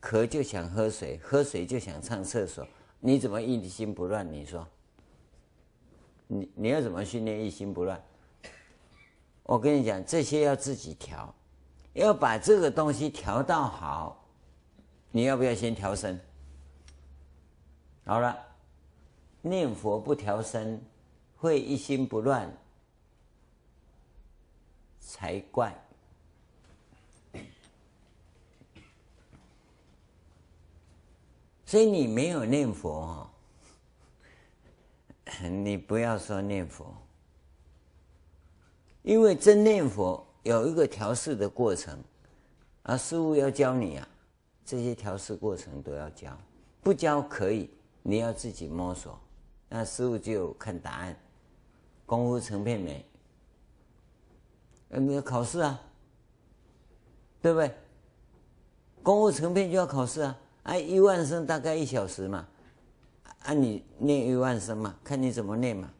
[0.00, 2.64] 渴就想喝水，喝水就想上厕所，
[3.00, 4.32] 你怎么一心不乱？
[4.32, 4.64] 你说，
[6.28, 8.00] 你你要怎么训练一心不乱？
[9.42, 11.34] 我跟你讲，这些要自己调，
[11.94, 14.24] 要把这个东西调到好。
[15.10, 16.18] 你要不要先调身？
[18.08, 18.34] 好了，
[19.42, 20.82] 念佛不调身，
[21.36, 22.50] 会一心不乱
[24.98, 25.78] 才怪。
[31.66, 33.28] 所以你没有念佛，
[35.44, 36.96] 你不要说念佛，
[39.02, 42.02] 因为真念佛有一个调试的过程，
[42.84, 44.08] 啊，师父要教你啊，
[44.64, 46.34] 这些调试过程都要教，
[46.80, 47.68] 不教可以，
[48.08, 49.20] 你要自己摸索，
[49.68, 51.14] 那师傅就看答案，
[52.06, 53.04] 功夫成片没？
[54.88, 55.78] 你要考试啊，
[57.42, 57.70] 对不对？
[59.02, 60.38] 功夫成片就要考试啊。
[60.62, 62.48] 啊，一万声大概一小时嘛，
[63.40, 65.90] 啊，你念一万声嘛，看你怎么念嘛。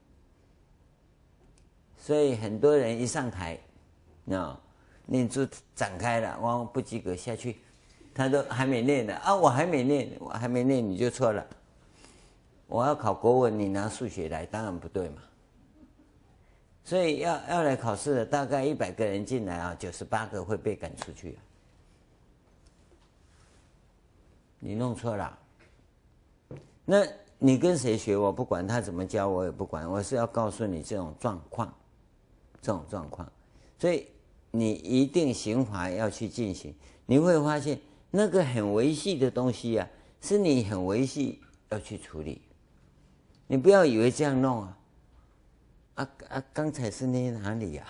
[1.99, 3.61] 所以很多人一上台，
[4.31, 4.59] 啊，
[5.05, 7.59] 念珠展开了，往往不及格下去，
[8.15, 11.47] 他都还没念呢，啊，我还没念，我还没念你就错了。
[12.69, 15.23] 我要考国文，你拿数学来，当然不对嘛。
[16.85, 21.39] 所以要要来考试的，大概一百个人进来啊，九十八个会被赶出去。
[24.59, 25.39] 你弄错了，
[26.85, 27.07] 那
[27.39, 28.17] 你跟谁学？
[28.17, 29.89] 我不管他怎么教，我也不管。
[29.89, 31.73] 我是要告诉你这种状况，
[32.61, 33.31] 这种状况，
[33.79, 34.07] 所以
[34.51, 36.75] 你一定行法要去进行。
[37.07, 37.79] 你会发现
[38.11, 39.89] 那个很维系的东西啊，
[40.21, 42.43] 是你很维系要去处理。
[43.49, 44.77] 你不要以为这样弄啊，
[45.95, 46.45] 啊啊！
[46.53, 47.85] 刚才是捏哪里呀？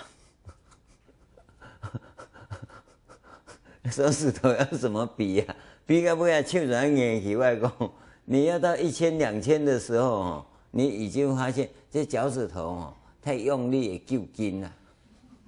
[3.90, 5.56] 手指头要怎么比呀？
[5.84, 7.90] 比个不要去软眼以外公，
[8.24, 14.72] 你要到一千两千的时候哦，你已经发现这脚趾头哦太用力也揪筋了，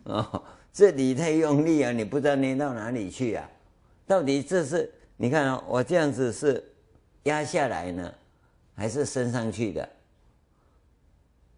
[0.05, 0.42] 哦，
[0.73, 3.49] 这里太用力啊，你不知道捏到哪里去啊？
[4.07, 6.64] 到底这是你看哦，我这样子是
[7.25, 8.12] 压下来呢，
[8.75, 9.88] 还是升上去的？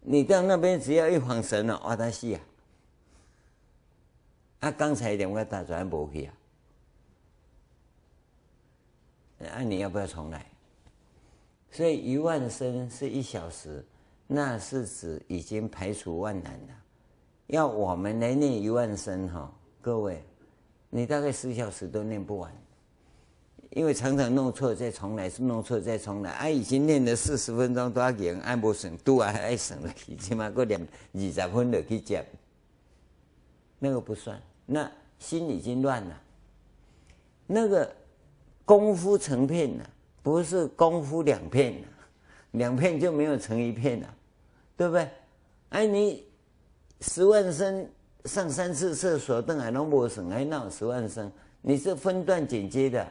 [0.05, 2.41] 你到那边只要一晃神了，哇，他死啊！
[4.59, 6.33] 啊，刚才两个打转不去啊？
[9.55, 10.45] 啊，你要不要重来？
[11.71, 13.83] 所以一万声是一小时，
[14.27, 16.75] 那是指已经排除万难了。
[17.47, 20.23] 要我们来念一万声哈，各位，
[20.89, 22.53] 你大概十小时都念不完，
[23.75, 26.31] 因为常常弄错再重来，是弄错再重来。
[26.31, 32.25] 啊，已经念了四十分钟，都要给人按不省，都还爱省了，起码过两二十分就去接，
[33.79, 34.39] 那个不算。
[34.65, 36.21] 那心已经乱了，
[37.47, 37.91] 那个
[38.65, 39.89] 功夫成片了，
[40.21, 41.87] 不是功夫两片了，
[42.51, 44.15] 两片就没有成一片了，
[44.77, 45.09] 对不对？
[45.69, 46.25] 哎，你。
[47.05, 47.85] 十万声
[48.23, 51.29] 上三次厕所，邓海龙博省还闹十万声，
[51.61, 53.05] 你是分段剪接的，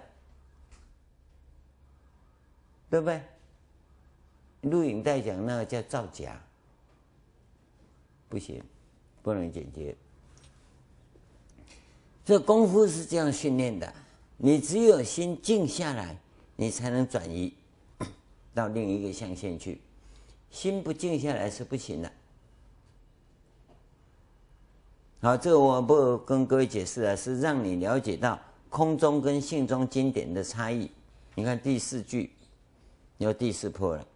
[2.93, 3.23] 对不对？
[4.71, 6.39] 录影带讲那个叫造假，
[8.29, 8.63] 不行，
[9.23, 9.97] 不能剪接。
[12.23, 13.91] 这功夫是这样训练的，
[14.37, 16.15] 你只有心静下来，
[16.55, 17.55] 你才能转移
[18.53, 19.81] 到另一个象限去，
[20.51, 22.13] 心不静下来是不行的。
[25.23, 30.91] 好，这个我不跟各位解释了，是让你了解到空中跟性中经典的差异。
[31.35, 32.31] 你看第四句，
[33.23, 34.07] 有第四破了，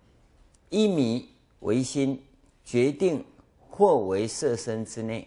[0.68, 1.28] 一迷
[1.60, 2.22] 为心，
[2.64, 3.24] 决定
[3.70, 5.26] 或为色身之内。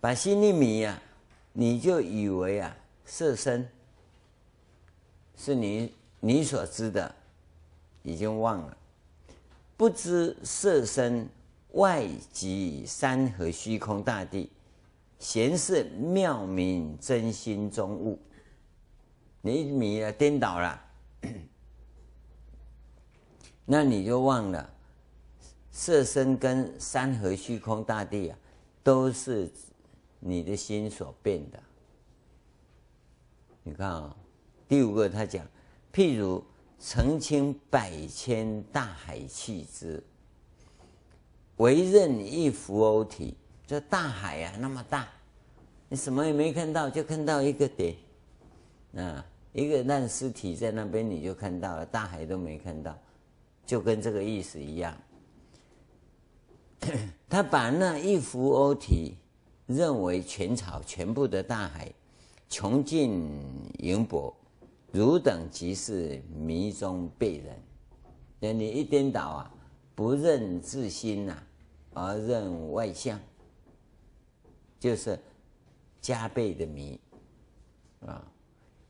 [0.00, 1.02] 把心一迷啊，
[1.52, 3.68] 你就以为啊，色身
[5.36, 7.14] 是你你所知的，
[8.02, 8.76] 已经忘了，
[9.76, 11.28] 不知色身。
[11.72, 14.48] 外即山河虚空大地，
[15.18, 18.18] 闲是妙明真心中物。
[19.42, 20.82] 你迷了，颠倒了，
[23.66, 24.70] 那你就忘了，
[25.72, 28.38] 色身跟山河虚空大地啊，
[28.82, 29.50] 都是
[30.20, 31.60] 你的心所变的。
[33.64, 34.16] 你看啊、
[34.68, 35.44] 第五个他讲，
[35.92, 36.42] 譬如
[36.78, 40.02] 澄清百千大海气之。
[41.56, 43.34] 唯认一浮鸥体，
[43.66, 45.08] 这大海啊那么大，
[45.88, 47.96] 你什么也没看到，就看到一个点，
[48.94, 52.96] 啊，一个烂尸体在那边，你就看到了，大海都没看到，
[53.66, 54.96] 就跟这个意思一样。
[57.28, 59.16] 他把那一浮鸥体
[59.66, 61.92] 认为全草，全部的大海，
[62.48, 63.28] 穷尽
[63.78, 64.34] 盈博，
[64.92, 67.60] 汝等即是迷中被人。
[68.38, 69.52] 那你一颠倒啊！
[69.94, 71.42] 不认自心呐、
[71.94, 73.18] 而认外相，
[74.78, 75.18] 就是
[76.02, 77.00] 加倍的迷
[78.04, 78.22] 啊！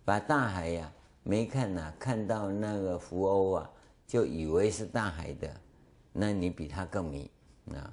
[0.04, 3.70] 把大海呀、没看呐、看到那个浮鸥啊，
[4.06, 5.60] 就以为是大海的，
[6.12, 7.30] 那你比他更迷
[7.74, 7.92] 啊！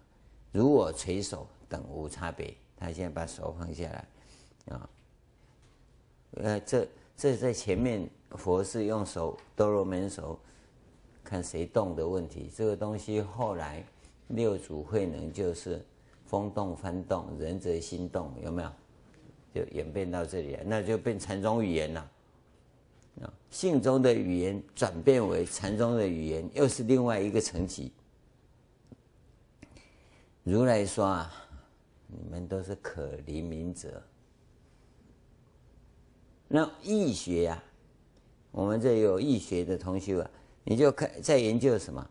[0.52, 2.54] 如我垂手等无差别。
[2.78, 4.08] 他现在把手放下来
[4.76, 4.90] 啊，
[6.32, 10.40] 呃，这这在前面佛是用手多罗门手。
[11.26, 13.82] 看谁动的问题，这个东西后来
[14.28, 15.82] 六祖慧能就是
[16.26, 18.70] 风动幡动，人则心动，有没有？
[19.54, 22.12] 就演变到这里来，那就变禅宗语言了。
[23.22, 27.92] 啊，性中的语言转变为禅宗的语言，又是另外一个层级。
[30.44, 31.34] 如来说啊，
[32.08, 34.02] 你们都是可怜悯者。
[36.48, 37.64] 那易学呀、
[38.52, 40.30] 我们这有易学的同学啊。
[40.66, 42.10] 你就看在研究什么？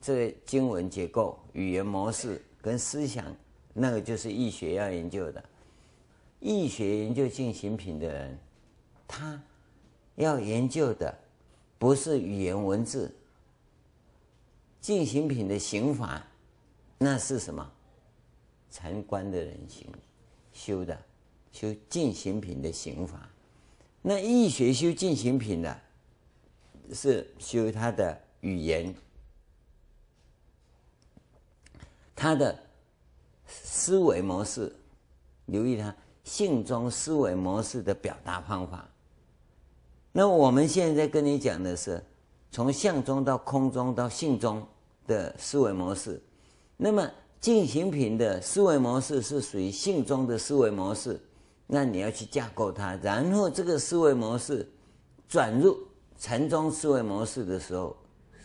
[0.00, 3.24] 这个经文结构、语言模式跟思想，
[3.72, 5.42] 那个就是易学要研究的。
[6.40, 8.38] 易学研究进行品的人，
[9.06, 9.40] 他
[10.16, 11.18] 要研究的
[11.78, 13.14] 不是语言文字。
[14.80, 16.26] 进行品的行法，
[16.98, 17.72] 那是什么？
[18.70, 19.86] 禅观的人行
[20.52, 21.00] 修的，
[21.52, 23.28] 修进行品的行法。
[24.02, 25.80] 那易学修进行品的。
[26.92, 28.94] 是修他的语言，
[32.14, 32.62] 他的
[33.46, 34.70] 思维模式，
[35.46, 38.86] 留意他性中思维模式的表达方法。
[40.16, 42.00] 那我们现在跟你讲的是
[42.52, 44.64] 从相中到空中到性中
[45.08, 46.22] 的思维模式。
[46.76, 47.10] 那么
[47.40, 51.20] 进行品的思维模式是属于性中的思维模式，
[51.66, 54.66] 那你要去架构它，然后这个思维模式
[55.28, 55.76] 转入。
[56.16, 57.94] 禅宗思维模式的时候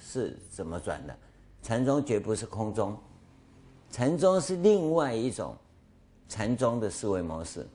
[0.04, 1.16] 是怎么转的？
[1.62, 2.98] 禅宗绝不是空中，
[3.92, 5.56] 禅宗是另外一种
[6.28, 7.66] 禅宗的思维模式。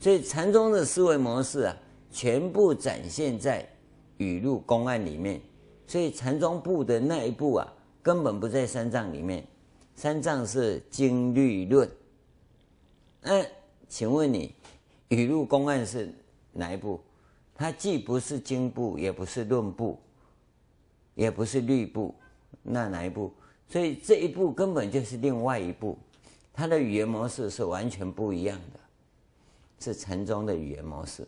[0.00, 1.76] 所以禅宗的思维模式啊，
[2.10, 3.68] 全部展现在
[4.16, 5.40] 语录公案里面。
[5.86, 9.46] 所以禅宗部的那一部啊，根本不在三藏里面。
[9.94, 11.90] 三藏是经律论。
[13.22, 13.46] 嗯，
[13.88, 14.54] 请问你
[15.08, 16.12] 语录公案是
[16.52, 17.00] 哪一部？
[17.54, 19.98] 它既不是经部，也不是论部，
[21.14, 22.14] 也不是律部，
[22.62, 23.32] 那哪一部？
[23.66, 25.98] 所以这一部根本就是另外一部，
[26.52, 28.80] 它的语言模式是完全不一样的，
[29.80, 31.26] 是禅宗的语言模式。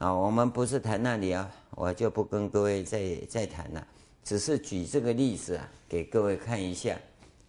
[0.00, 3.86] 啊，我们不是谈那里啊，我就不跟各位再再谈了，
[4.24, 6.98] 只是举这个例子啊，给各位看一下。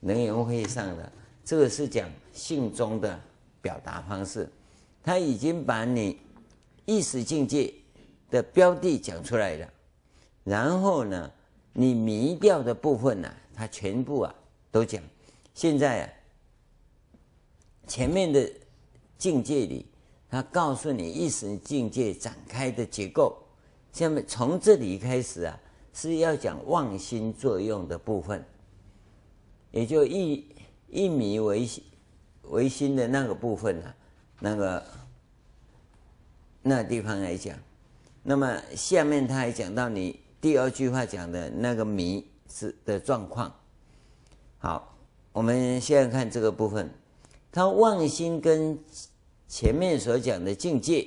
[0.02, 1.14] 能源会上的
[1.46, 3.18] 这个是讲性中的
[3.62, 4.50] 表达方式，
[5.02, 6.20] 他已经把你
[6.86, 7.74] 意识境界
[8.30, 9.70] 的标的讲出来了，
[10.44, 11.32] 然后呢，
[11.72, 14.36] 你迷掉的部分呢、啊，他全部啊
[14.70, 15.02] 都讲。
[15.54, 16.10] 现在啊，
[17.88, 18.52] 前面的
[19.18, 19.86] 境界里。
[20.32, 23.38] 他告诉你意识境界展开的结构，
[23.92, 25.60] 下面从这里开始啊，
[25.94, 28.42] 是要讲妄心作用的部分，
[29.72, 30.48] 也就一
[30.88, 31.68] 一迷为
[32.44, 33.94] 为心的那个部分、啊，
[34.40, 34.82] 那个
[36.62, 37.58] 那地方来讲。
[38.24, 43.54] 那么下面他还讲到你第二句话讲的那个迷是的状况。
[44.60, 44.96] 好，
[45.34, 46.90] 我们现在看这个部分，
[47.52, 48.80] 他妄心跟。
[49.52, 51.06] 前面所讲的境界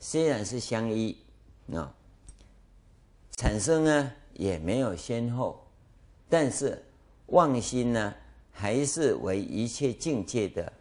[0.00, 1.16] 虽然是相依
[1.72, 1.94] 啊，
[3.36, 5.64] 产生呢也没有先后，
[6.28, 6.84] 但是
[7.26, 8.12] 妄心呢
[8.50, 10.72] 还是为一切境界的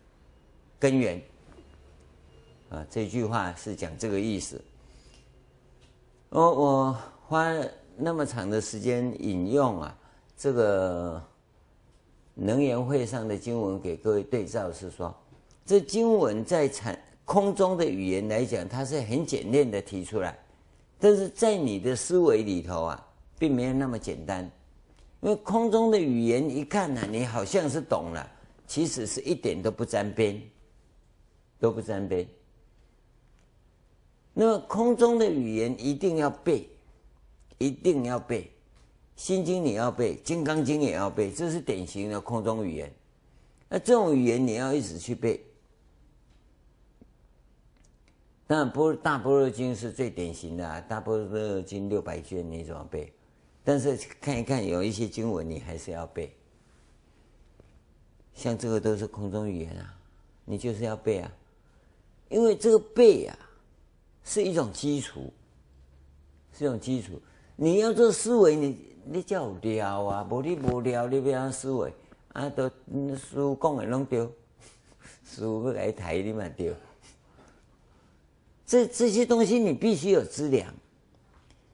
[0.80, 1.22] 根源
[2.72, 2.84] 啊。
[2.90, 4.60] 这句话是讲这个意思。
[6.30, 6.98] 我我
[7.28, 7.48] 花
[7.96, 9.96] 那么长的时间引用啊，
[10.36, 11.24] 这个
[12.34, 15.16] 能源会上的经文给各位对照，是说。
[15.66, 20.38] 这经文在禅空中的语言来讲，它是很简练的提出来，
[21.00, 23.08] 但是在你的思维里头啊，
[23.40, 24.44] 并没有那么简单，
[25.22, 28.30] 因为空中的语言一看呢、你好像是懂了，
[28.68, 30.40] 其实是一点都不沾边，
[31.60, 32.28] 都不沾边。
[34.36, 36.70] 那么空中的语言一定要背，
[37.58, 38.44] 一定要背，
[39.16, 42.94] 《心经》你要背，《金刚经》也要背，这是典型的空中语言。
[43.68, 45.44] 那这种语言你要一直去背。
[48.48, 53.12] 当然，般大般若经是最典型的啊，大般若经六百卷，你怎么背？
[53.64, 56.32] 但是看一看，有一些经文你还是要背。
[58.36, 59.98] 像这个都是空中语言啊，
[60.44, 61.32] 你就是要背啊，
[62.30, 63.36] 因为这个背啊
[64.24, 65.34] 是一种基础，
[66.54, 67.20] 是一种基础。
[67.56, 71.92] 你要做思维，你你叫有料啊，无你无聊，你不要思维
[72.34, 72.70] 啊，都
[73.16, 74.32] 书讲的拢丢，
[75.24, 76.72] 书要来抬你嘛丢。
[78.66, 80.74] 这这些东西你必须有资粮，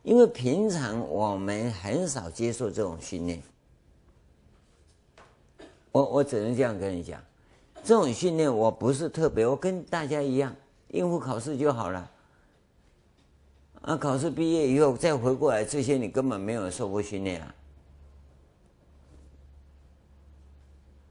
[0.04, 3.42] 因为平常我们很少接受这种训练。
[5.92, 7.22] 我我只能这样跟你讲，
[7.84, 10.56] 这种训练我不是特别，我跟大家一样
[10.90, 12.12] 应付考试就好了。
[13.82, 17.56] 啊，考试毕业以后再回过来，这些你根本没有受过训练啊。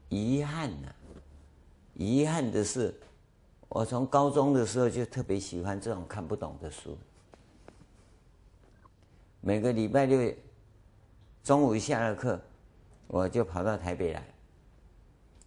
[0.09, 0.87] 遗憾呐、
[1.95, 2.93] 遗憾的是。
[3.73, 6.97] 我从高中的时候就特别喜欢这种看不懂的书。
[9.39, 10.33] 每个礼拜六
[11.41, 12.37] 中午下了课，
[13.07, 14.25] 我就跑到台北来，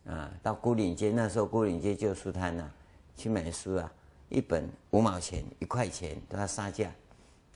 [0.07, 2.71] 啊，到牯岭街，那时候牯岭街旧书摊呐，
[3.15, 3.93] 去买书啊，
[4.31, 6.91] 一本五毛钱、一块钱都要杀价，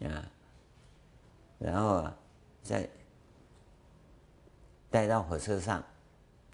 [0.03, 0.31] 啊，
[1.59, 2.15] 然后啊，
[2.63, 2.87] 再
[4.91, 5.83] 带到火车上，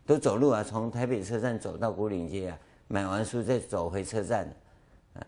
[0.06, 2.58] 都走路啊，从台北车站走到牯岭街啊。
[2.86, 4.46] 买完书再走回车站，
[5.14, 5.26] 啊，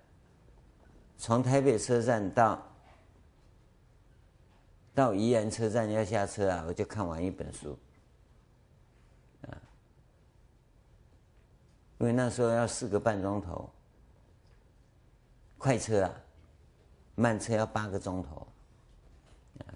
[1.17, 2.63] 从台北车站到
[4.95, 7.77] 到宜兰车站要下车啊，我就看完一本书，
[9.49, 9.57] 啊，
[11.99, 13.69] 因为那时候要四个半钟头，
[15.57, 16.15] 快车啊，
[17.15, 18.47] 慢车要八个钟头，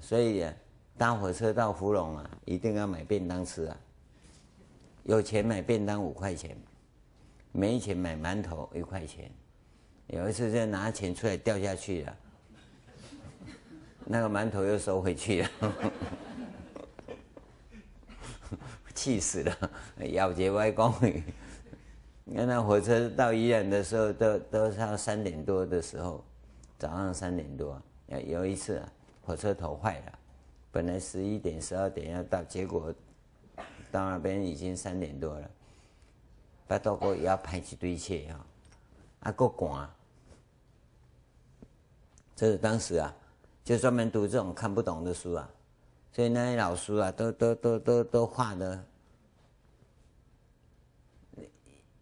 [0.00, 0.54] 所以啊，
[0.98, 3.76] 搭火车到芙蓉啊，一定要买便当吃啊，
[5.04, 6.56] 有钱买便当五块钱。
[7.52, 9.30] 没钱买馒头一块钱，
[10.06, 12.16] 有一次就拿钱出来掉下去了，
[14.04, 15.48] 那个馒头又收回去了，
[18.94, 19.70] 气死了，
[20.12, 20.94] 咬节歪光。
[22.24, 26.24] 你看那火车到医院的时候都都是要三点多的时候，
[26.78, 27.80] 早上三点多。
[28.06, 28.92] 有一次啊，
[29.22, 30.18] 火车头坏了，
[30.70, 32.94] 本来十一点十二点要到，结果
[33.90, 35.50] 到那边已经三点多了。
[36.70, 38.46] 拜托哥也要排一堆车哈，
[39.18, 39.90] 啊，够赶，
[42.36, 43.12] 这是当时啊，
[43.64, 45.50] 就专门读这种看不懂的书啊，
[46.12, 48.84] 所以那些老师啊，都都都都都画的。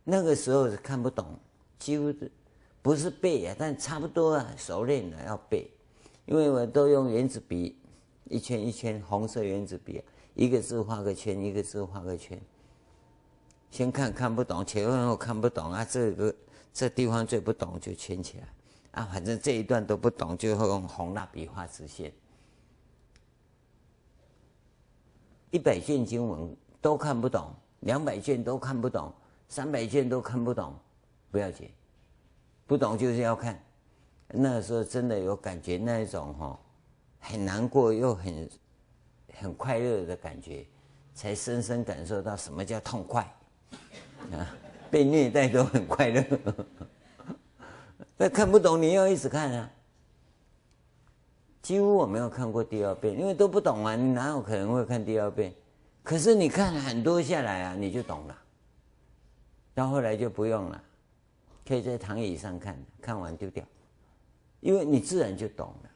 [0.04, 1.34] 那个时候是看不懂，
[1.78, 2.12] 几乎
[2.82, 5.70] 不是背啊，但差不多啊，熟练了要背，
[6.26, 7.74] 因为我都用原子笔，
[8.24, 10.04] 一圈一圈红色原子笔，
[10.34, 12.38] 一个字画个圈，一个字画个圈。
[13.70, 16.34] 先看看不懂，前后看不懂啊，这个
[16.72, 18.48] 这地方最不懂就圈起来
[18.92, 22.12] 啊，反正这一段都不懂，就会用红蜡笔画直线。
[25.50, 29.12] 一百卷经文都看不懂，两百卷都看不懂。
[29.50, 30.74] 三百卷都看不懂，
[31.30, 31.70] 不要紧，
[32.66, 33.58] 不懂就是要看。
[34.28, 36.60] 那时候真的有感觉，那一种哈，
[37.18, 38.50] 很难过又很
[39.40, 40.66] 很快乐的感觉，
[41.14, 43.26] 才深深感受到什么叫痛快
[44.32, 44.46] 啊！
[44.90, 46.24] 被虐待都很快乐。
[48.16, 49.70] 那看不懂，你要一直看啊。
[51.60, 55.52] 几乎我没有看过第二遍，因为都不懂啊，你哪有可能会看第二遍？
[56.02, 58.38] 可是你看很多下来啊，你就懂了。
[59.74, 60.82] 到后来就不用了，
[61.66, 63.62] 可以在躺椅上看，看完丢掉，
[64.60, 65.90] 因为你自然就懂了。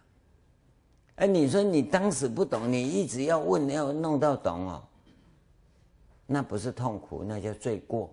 [1.17, 4.83] 哎，你说你当时不懂，你一直要问，要弄到懂哦，
[6.27, 8.11] 那不是痛苦，那叫罪过，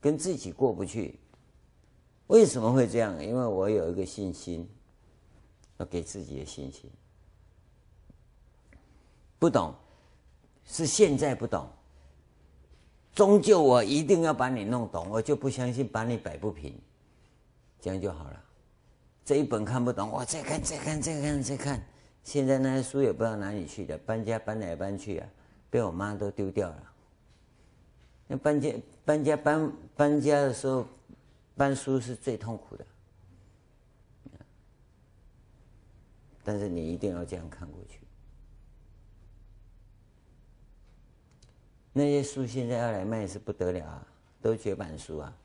[0.00, 1.18] 跟自己过不去。
[2.28, 3.24] 为什么会这样？
[3.24, 4.68] 因为我有一个信心，
[5.78, 6.90] 要给自己的信心。
[9.38, 9.74] 不懂，
[10.64, 11.68] 是现在不懂。
[13.14, 16.78] 终究我一定要把你弄懂，我就不相信把你摆不平，
[17.80, 18.42] 这样就好了。
[19.24, 21.82] 这一本看不懂，我再看再看再看再看。
[22.22, 25.28] 现在那些书也不知道哪里去的，搬家搬来搬去啊，
[25.70, 26.92] 被我妈都丢掉了。
[28.26, 28.74] 那搬家
[29.04, 30.86] 搬家搬搬家的时候，
[31.56, 32.86] 搬书是最痛苦的。
[36.42, 38.00] 但是你一定要这样看过去。
[41.92, 44.06] 那些书现在要来卖是不得了啊，
[44.40, 45.36] 都绝版书啊，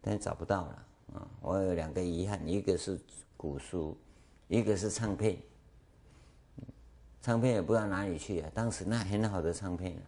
[0.00, 1.28] 但找不到了啊。
[1.40, 2.98] 我有两个遗憾，一个是
[3.36, 3.96] 古书，
[4.48, 5.38] 一个是唱片。
[7.20, 10.02] 唱片也不知道哪里去啊，当时那很好的唱片啊，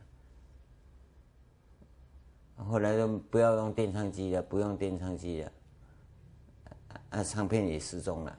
[2.66, 5.52] 后来都不要用电唱机了，不用电唱机了，
[7.10, 8.38] 啊，唱片也失踪了。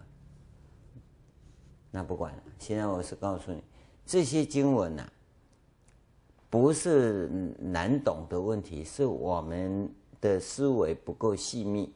[1.89, 3.63] 那不管了，现在我是告诉你，
[4.05, 5.09] 这些经文呐、
[6.49, 9.89] 不是难懂的问题，是我们
[10.19, 11.91] 的思维不够细密，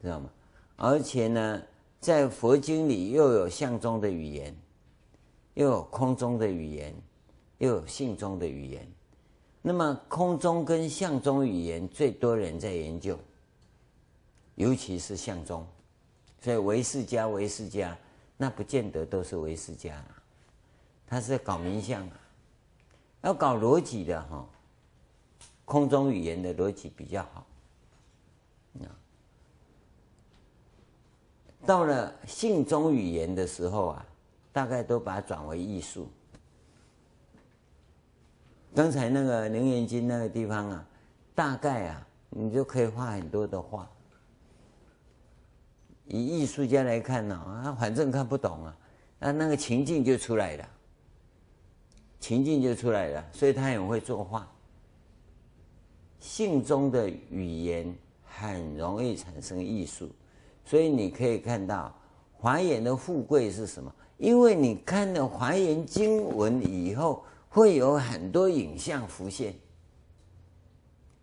[0.00, 0.30] 知道吗？
[0.76, 1.62] 而且呢，
[2.00, 4.56] 在佛经里又有相中的语言，
[5.52, 6.94] 又有空中的语言，
[7.58, 8.90] 又有性中的语言。
[9.66, 13.18] 那么空中跟相中语言最多人在研究，
[14.56, 15.66] 尤其是相中，
[16.42, 17.96] 所以唯识家、唯识家，
[18.36, 20.04] 那不见得都是唯识家，
[21.06, 22.20] 他是搞名相啊。
[23.22, 24.46] 要搞逻辑的哈，
[25.64, 27.46] 空中语言的逻辑比较好。
[31.64, 34.06] 到了性中语言的时候啊，
[34.52, 36.06] 大概都把它转为艺术。
[38.74, 40.84] 刚才那个《楞严经》那个地方啊，
[41.32, 43.88] 大概啊，你就可以画很多的画。
[46.06, 48.76] 以艺术家来看呢，啊，反正看不懂啊，
[49.20, 50.68] 那那个情境就出来了。
[52.18, 54.44] 情境就出来了，所以他很会作画。
[56.18, 57.94] 信中的语言
[58.24, 60.10] 很容易产生艺术，
[60.64, 61.94] 所以你可以看到
[62.32, 63.94] 华严的富贵是什么？
[64.18, 67.22] 因为你看了华严经文以后，
[67.54, 69.54] 会有很多影像浮现。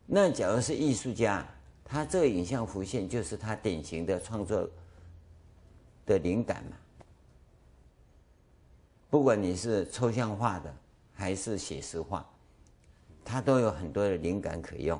[0.07, 1.45] 那假如是艺术家，
[1.85, 4.67] 他这个影像浮现就是他典型的创作
[6.05, 6.77] 的灵感嘛。
[9.11, 10.73] 不管你是抽象画的。
[11.13, 12.27] 还是写实画，
[13.23, 14.99] 他都有很多的灵感可用，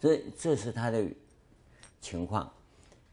[0.00, 1.04] 所以这是他的
[2.00, 2.48] 情况。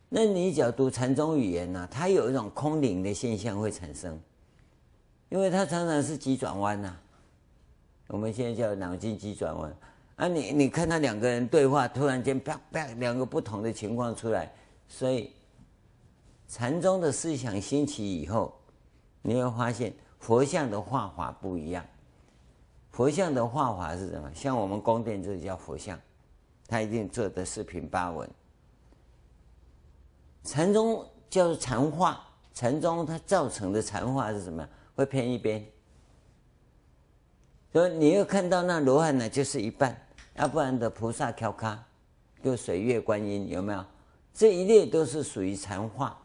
[0.07, 4.21] 那你只要读禅宗语言呢，它有一种空灵的现象会产生，
[5.29, 6.95] 因为它常常是急转弯呐。
[8.07, 9.73] 我们现在叫脑筋急转弯
[10.15, 10.27] 啊！
[10.27, 14.51] 你你看他两个人对话，突然间啪啪两个不同的情况出来，
[14.87, 15.31] 所以
[16.47, 18.53] 禅宗的思想兴起以后，
[19.21, 19.93] 你会发现。
[20.19, 21.85] 佛像的画法不一样，
[22.91, 24.29] 佛像的画法是什么？
[24.35, 25.97] 像我们宫殿这里叫佛像，
[26.67, 28.29] 它一定做的四平八稳。
[30.43, 32.21] 禅宗叫禅画，
[32.53, 34.67] 禅宗它造成的禅画是什么？
[34.99, 35.65] 会偏一边，
[37.71, 39.97] 所以你又看到那罗汉呢，就是一半，
[40.35, 41.81] 要不然的菩萨轿卡，
[42.43, 43.85] 就水月观音有没有？
[44.33, 46.19] 这一列都是属于禅画。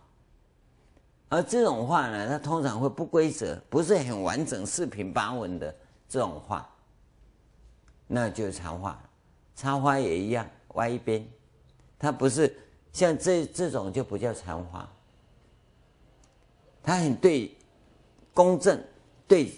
[1.28, 5.72] 而这种画呢，它通常会不规则，不是很完整、四平八稳的
[6.08, 6.68] 这种画，
[8.08, 9.00] 那就是禅画。
[9.54, 11.24] 插花也一样，歪一边，
[11.96, 12.52] 它不是
[12.92, 14.88] 像这这种就不叫禅画。
[16.82, 17.56] 它很对，
[18.34, 18.78] 公正，
[19.26, 19.50] 对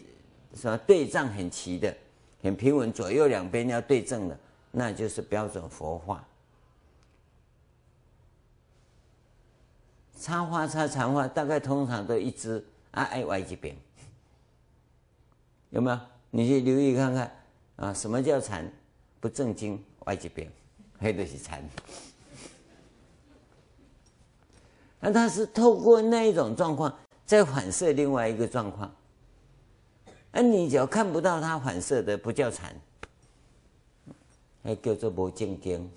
[0.55, 1.97] 什么对仗很齐的，
[2.43, 4.39] 很平稳，左右两边要对正的，
[4.71, 6.23] 那就是标准佛画。
[10.21, 13.77] 插花插禅画，大概通常都一支啊，爱歪几边，
[15.71, 15.99] 有没有？
[16.31, 17.35] 你去留意看看
[17.77, 18.71] 啊，什么叫禅？
[19.21, 20.51] 不正经歪几边，
[20.99, 21.63] 黑的是禅。
[25.01, 26.95] 那它是透过那一种状况。
[27.27, 28.95] 再反射另外一个状况，
[30.31, 32.73] 而你只要看不到它反射的，不叫禅，
[34.63, 35.91] 还叫做不正经，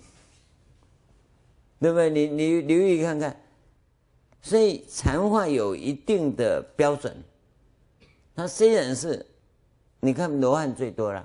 [1.78, 2.10] 对不对？
[2.10, 3.40] 你你留意看看，
[4.42, 7.16] 所以禅画有一定的标准。
[8.34, 9.24] 它虽然是，
[10.00, 11.24] 你看罗汉最多了，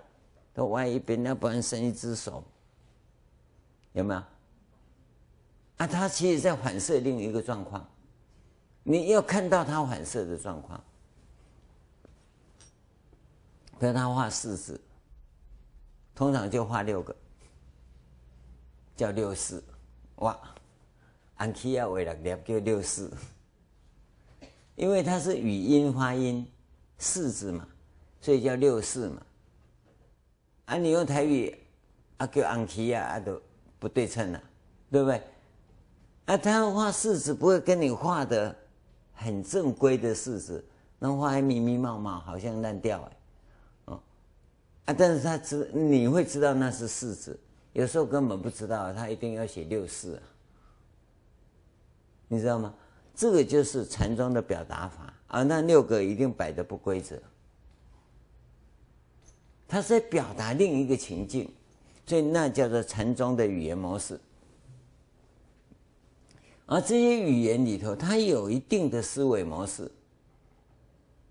[0.54, 2.44] 都歪一边，要不然伸一只手，
[3.94, 4.20] 有没有？
[5.78, 7.90] 啊，它其实在反射另一个状况。
[8.88, 10.80] 你要看到它反射的状况，
[13.80, 14.80] 比如他画四字，
[16.14, 17.16] 通常就画六个，
[18.96, 19.64] 叫六四，
[20.18, 20.40] 哇，
[21.38, 23.12] 按起要为了念叫六四，
[24.76, 26.48] 因为它是语音发音
[27.00, 27.68] 四字嘛，
[28.22, 29.22] 所以叫六四嘛。
[30.66, 31.58] 啊，你用台语
[32.18, 33.42] 啊叫按起啊，啊都
[33.80, 34.44] 不对称了，
[34.92, 35.24] 对不对？
[36.28, 38.56] 啊，他画四字不会跟你画的。
[39.16, 40.64] 很正规的式子，
[41.00, 43.18] 那画还密密麻麻，好像烂掉哎，
[43.86, 44.00] 哦，
[44.86, 47.40] 啊，但是他知你会知道那是式子，
[47.74, 50.24] 有时候根本不知道，他一定要写六四啊，
[52.28, 52.74] 你知道吗？
[53.16, 55.12] 这个就是禅宗的表达法。
[55.28, 57.20] 啊，那六个一定摆的不规则，
[59.68, 61.52] 他是在表达另一个情境，
[62.06, 64.18] 所以那叫做禅宗的语言模式。
[66.68, 69.92] 而这些语言里头，它有一定的思维模式。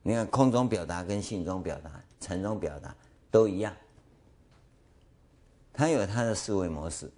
[0.02, 2.94] 你看，空中表达跟信中表达、禅中表达
[3.32, 3.74] 都一样，
[5.72, 7.10] 它有它的思维模式。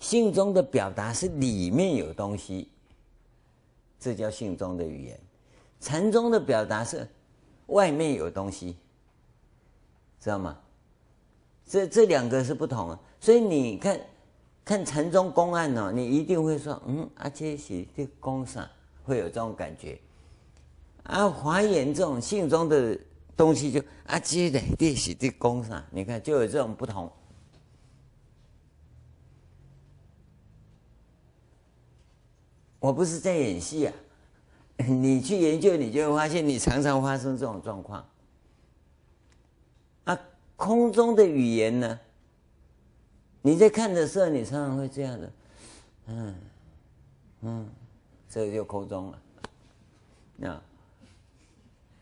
[0.00, 2.68] 信中的表达是里面有东西，
[3.98, 5.16] 这叫信中的语言；
[5.80, 7.08] 禅中的表达是
[7.68, 8.76] 外面有东西，
[10.20, 10.58] 知道吗？
[11.64, 13.98] 这这两个是不同的，所以你看。
[14.64, 18.70] 看禅宗公案呢，你一定会说，嗯，阿这是的公啥，
[19.02, 19.98] 会有这种感觉。
[21.02, 22.96] 啊，华严这种信中的
[23.36, 27.10] 东西就，阿这的这是的公啥，你看就有这种不同。
[32.78, 33.94] 我不是在演戏啊，
[34.86, 38.04] 你去研究，你就会发现，你常常发生这种状况。
[40.04, 40.18] 啊，
[40.54, 41.98] 空中的语言呢？
[43.44, 45.32] 你在看的时候，你常常会这样的，
[46.06, 46.34] 嗯，
[47.40, 47.68] 嗯，
[48.28, 49.18] 这就空中了，
[50.36, 50.62] 那，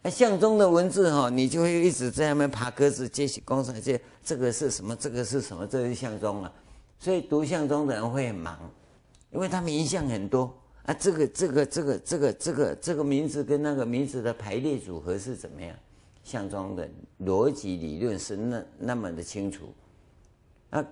[0.02, 4.94] 那相中的文字哈，你就会一直在那边爬格子，这些公式，这这个是什么？
[4.94, 5.66] 这个是什么？
[5.66, 6.52] 这是相中了，
[6.98, 8.70] 所以读相中的人会很忙，
[9.32, 10.52] 因为他名相很多
[10.84, 15.74] 啊，这个这个这个这个这个这个名字跟那个名字的排列组合是怎么样？
[16.22, 16.86] 相中的
[17.22, 19.72] 逻辑理论是那那么的清楚，
[20.68, 20.84] 啊。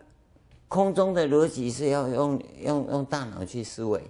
[0.69, 4.05] 空中的逻辑是要用用用大脑去思维，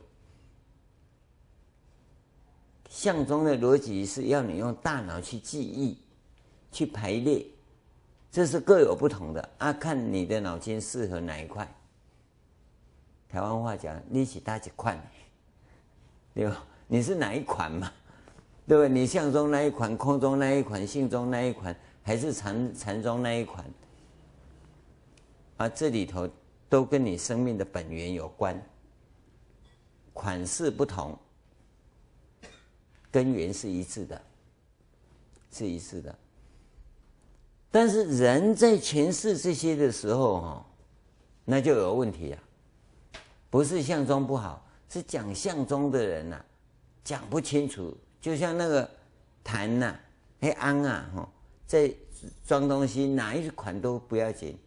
[2.89, 5.97] 相中的逻辑是要你用大脑去记忆、
[6.73, 7.47] 去排列，
[8.31, 9.73] 这是各有不同的啊。
[9.73, 11.73] 看你的脑筋适合哪一块。
[13.29, 15.01] 台湾话讲，你是哪一款，
[16.35, 16.65] 对吧？
[16.89, 17.93] 你是哪一款嘛？
[18.67, 18.89] 对不对？
[18.89, 23.65] 你相中那一款，空中那一款，性中那一款，还是禅禅中那一款？
[25.59, 26.29] 啊，这里头。
[26.69, 28.61] 都跟你生命的本源有关，
[30.13, 31.19] 款式不同，
[33.11, 34.21] 根源是一致的，
[35.51, 36.17] 是一致的。
[37.71, 40.67] 但是人在诠释这些的时候，哈，
[41.45, 42.43] 那就有问题啊。
[43.51, 46.45] 不是相中不好，是讲相中的人呐，
[47.03, 47.97] 讲不清楚。
[48.21, 48.91] 就像那个
[49.43, 49.99] 坛呐，
[50.41, 51.29] 黑安啊，哈，
[51.67, 51.95] 在
[52.47, 54.59] 装东西，哪一款都不要紧。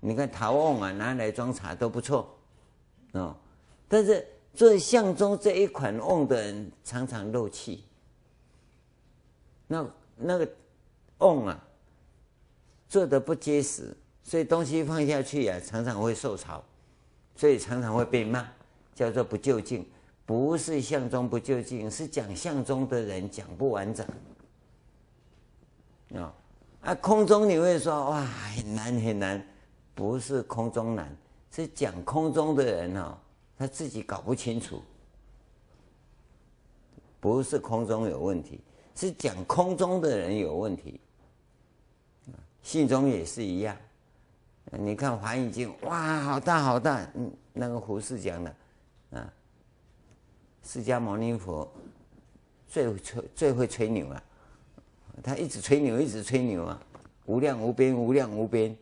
[0.00, 2.34] 你看陶瓮啊，拿来装茶都不错，
[3.12, 3.36] 哦，
[3.86, 7.84] 但是做相中这一款瓮的人常常漏气。
[9.66, 9.86] 那
[10.16, 10.48] 那个
[11.18, 11.62] 瓮啊，
[12.88, 16.62] 做的不结实，所以东西放下去啊，常常会受潮。
[17.36, 18.46] 所以常常会被骂，
[18.94, 19.86] 叫做不究竟。
[20.26, 24.06] 不是相中不究竟，是讲相中的人讲不完整。
[26.16, 26.34] 啊，
[26.82, 29.46] 啊，空中你会说哇很难很难，
[30.00, 31.14] 不是空中难，
[31.50, 33.18] 是讲空中的人哦，
[33.58, 34.80] 他自己搞不清楚。
[37.20, 38.62] 不是空中有问题，
[38.96, 40.98] 是讲空中的人有问题。
[42.62, 43.76] 信中也是一样，
[44.70, 48.56] 你看《华严经》，哇，好大好大，嗯，那个胡适讲的，
[49.10, 49.30] 啊。
[50.64, 51.70] 释迦牟尼佛
[52.66, 54.22] 最会吹最会吹牛了，
[55.22, 56.82] 他一直吹牛，一直吹牛啊，
[57.26, 58.74] 无量无边，无量无边，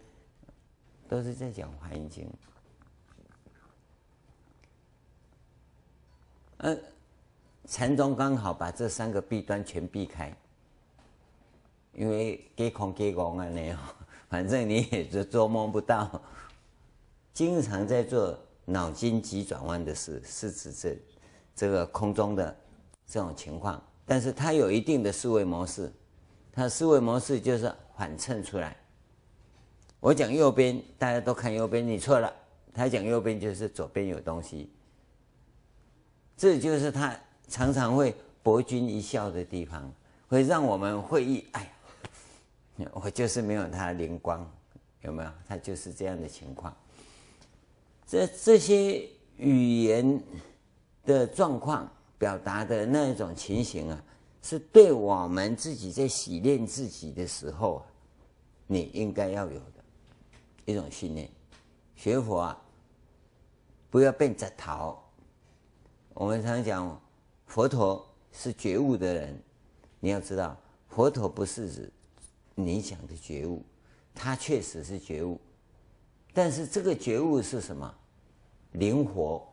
[1.08, 2.24] 都是在讲《华严经》。
[6.58, 6.82] 嗯，
[7.66, 10.36] 禅宗刚好把这三个弊端全避开，
[11.92, 13.78] 因为给空给空啊，那样，
[14.28, 16.20] 反正你也就捉摸不到，
[17.32, 20.96] 经常在做脑筋急转弯的事，是指这。
[21.54, 22.56] 这个空中的
[23.04, 25.92] 这种情况，但是它有一定的思维模式，
[26.52, 28.76] 它思维模式就是反衬出来。
[30.00, 32.32] 我讲右边，大家都看右边，你错了。
[32.72, 34.70] 他讲右边就是左边有东西，
[36.36, 37.18] 这就是他
[37.48, 39.92] 常常会博君一笑的地方，
[40.28, 41.46] 会让我们会意。
[41.52, 41.72] 哎
[42.76, 44.48] 呀，我就是没有他灵光，
[45.02, 45.30] 有没有？
[45.46, 46.76] 他就是这样的情况。
[48.06, 50.20] 这这些语言。
[51.04, 54.04] 的状况表达的那一种情形啊，
[54.42, 57.86] 是对我们自己在洗练自己的时候啊，
[58.66, 59.77] 你应该要有的
[60.68, 61.26] 一种训练。
[61.96, 62.62] 学佛啊，
[63.88, 65.02] 不要变摘桃。
[66.12, 67.00] 我们常讲，
[67.46, 69.42] 佛陀是觉悟的人，
[69.98, 70.54] 你要知道，
[70.88, 71.90] 佛陀不是指
[72.54, 73.64] 你讲的觉悟，
[74.14, 75.40] 他确实是觉悟，
[76.34, 77.94] 但是这个觉悟是什么？
[78.72, 79.48] 灵活。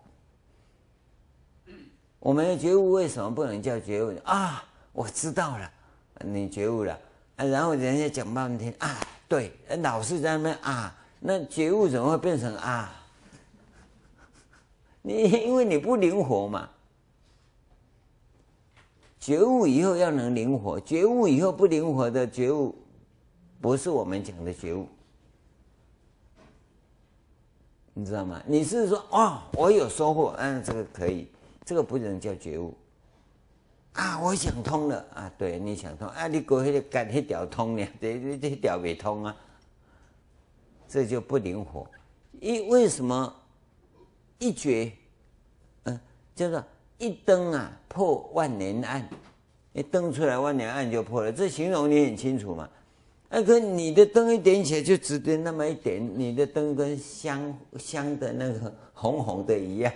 [2.20, 4.62] 我们的觉悟为什么不能叫觉悟啊？
[4.92, 5.72] 我知道了，
[6.26, 7.00] 你觉悟了
[7.38, 9.00] 啊，然后人家讲半天啊，
[9.30, 12.94] 对，老是在那边啊，那觉悟怎么会变成啊？
[15.02, 16.70] 你因为你不灵活嘛，
[19.20, 22.76] 觉悟以后要能灵活，觉悟以后不灵活的觉悟，
[23.62, 24.88] 不是我们讲的觉悟，
[27.94, 28.42] 你知道吗？
[28.46, 31.28] 你是说哦，我有收获，嗯，这个可以。
[31.66, 32.78] 这个不能叫觉悟
[33.94, 34.20] 啊！
[34.20, 35.32] 我想通了啊！
[35.36, 36.28] 对，你想通啊？
[36.28, 37.88] 你过去干一条通呢？
[38.00, 39.36] 这这这条没通啊！
[40.88, 41.86] 这就不灵活。
[42.40, 43.34] 一为什么
[44.40, 44.92] 一觉？
[45.84, 46.00] 嗯，
[46.36, 46.64] 叫做
[46.98, 49.08] 一灯啊破万年暗，
[49.74, 51.32] 一灯出来万年暗就破了。
[51.32, 52.70] 这形容你很清楚嘛？
[53.30, 59.92] 那个你的灯一点起来就只点那么一点，你的灯跟香香的那个红红的一样。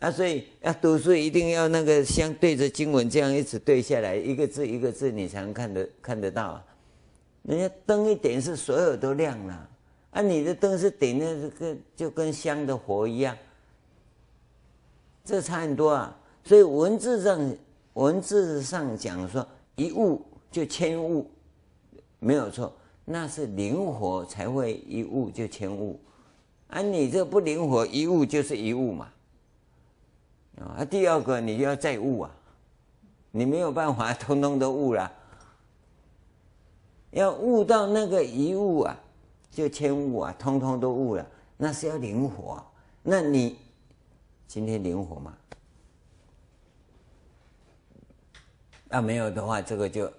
[0.00, 6.64] 啊，所以要读书一定要那个相对着经文这样一直对下来，一个字一个字你才能看得看得到啊。
[7.42, 9.68] 人家灯一点是所有都亮了，
[10.20, 13.34] 你的灯是点的这个就跟香的火一样，
[15.24, 16.14] 这差很多啊。
[16.44, 17.56] 所以文字上
[17.94, 19.46] 文字上讲说
[19.76, 21.30] 一悟就千悟，
[22.18, 22.70] 没有错，
[23.04, 25.98] 那是灵活才会一悟就千悟，
[26.68, 29.08] 啊，你这不灵活，一悟就是一悟嘛。
[30.60, 32.30] 啊，第二个你就要再悟啊，
[33.30, 35.10] 你没有办法通通都悟了，
[37.10, 38.98] 要悟到那个一悟啊，
[39.52, 41.24] 就千悟啊，通通都悟了，
[41.56, 42.60] 那是要灵活。
[43.02, 43.58] 那你
[44.48, 45.36] 今天灵活吗？
[48.88, 50.12] 那、啊、没有的话，这个就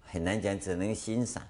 [0.00, 1.46] 很难讲，只能欣赏、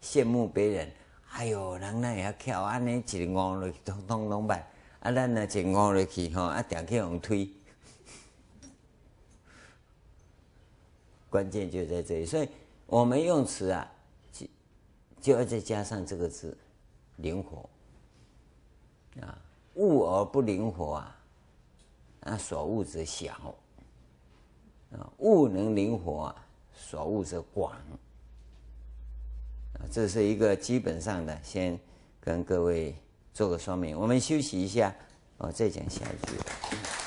[0.00, 0.90] 羡慕别人。
[1.30, 4.64] 哎呦，人那也要跳啊，你一个五通通拢办，
[5.00, 7.50] 啊，咱那一五落去吼，啊，点去用推。
[11.30, 12.48] 关键就在这里，所以
[12.86, 13.92] 我们用词啊，
[14.32, 14.46] 就
[15.20, 16.56] 就要再加上这个字，
[17.18, 17.68] 灵活
[19.20, 19.38] 啊，
[19.74, 21.16] 物而不灵活啊，
[22.20, 23.54] 那所悟则小
[24.92, 27.72] 啊，物能灵活啊，所悟则广
[29.74, 31.78] 啊，这是一个基本上的，先
[32.20, 32.94] 跟各位
[33.32, 33.98] 做个说明。
[33.98, 34.94] 我们休息一下，
[35.36, 36.97] 我再讲下一句。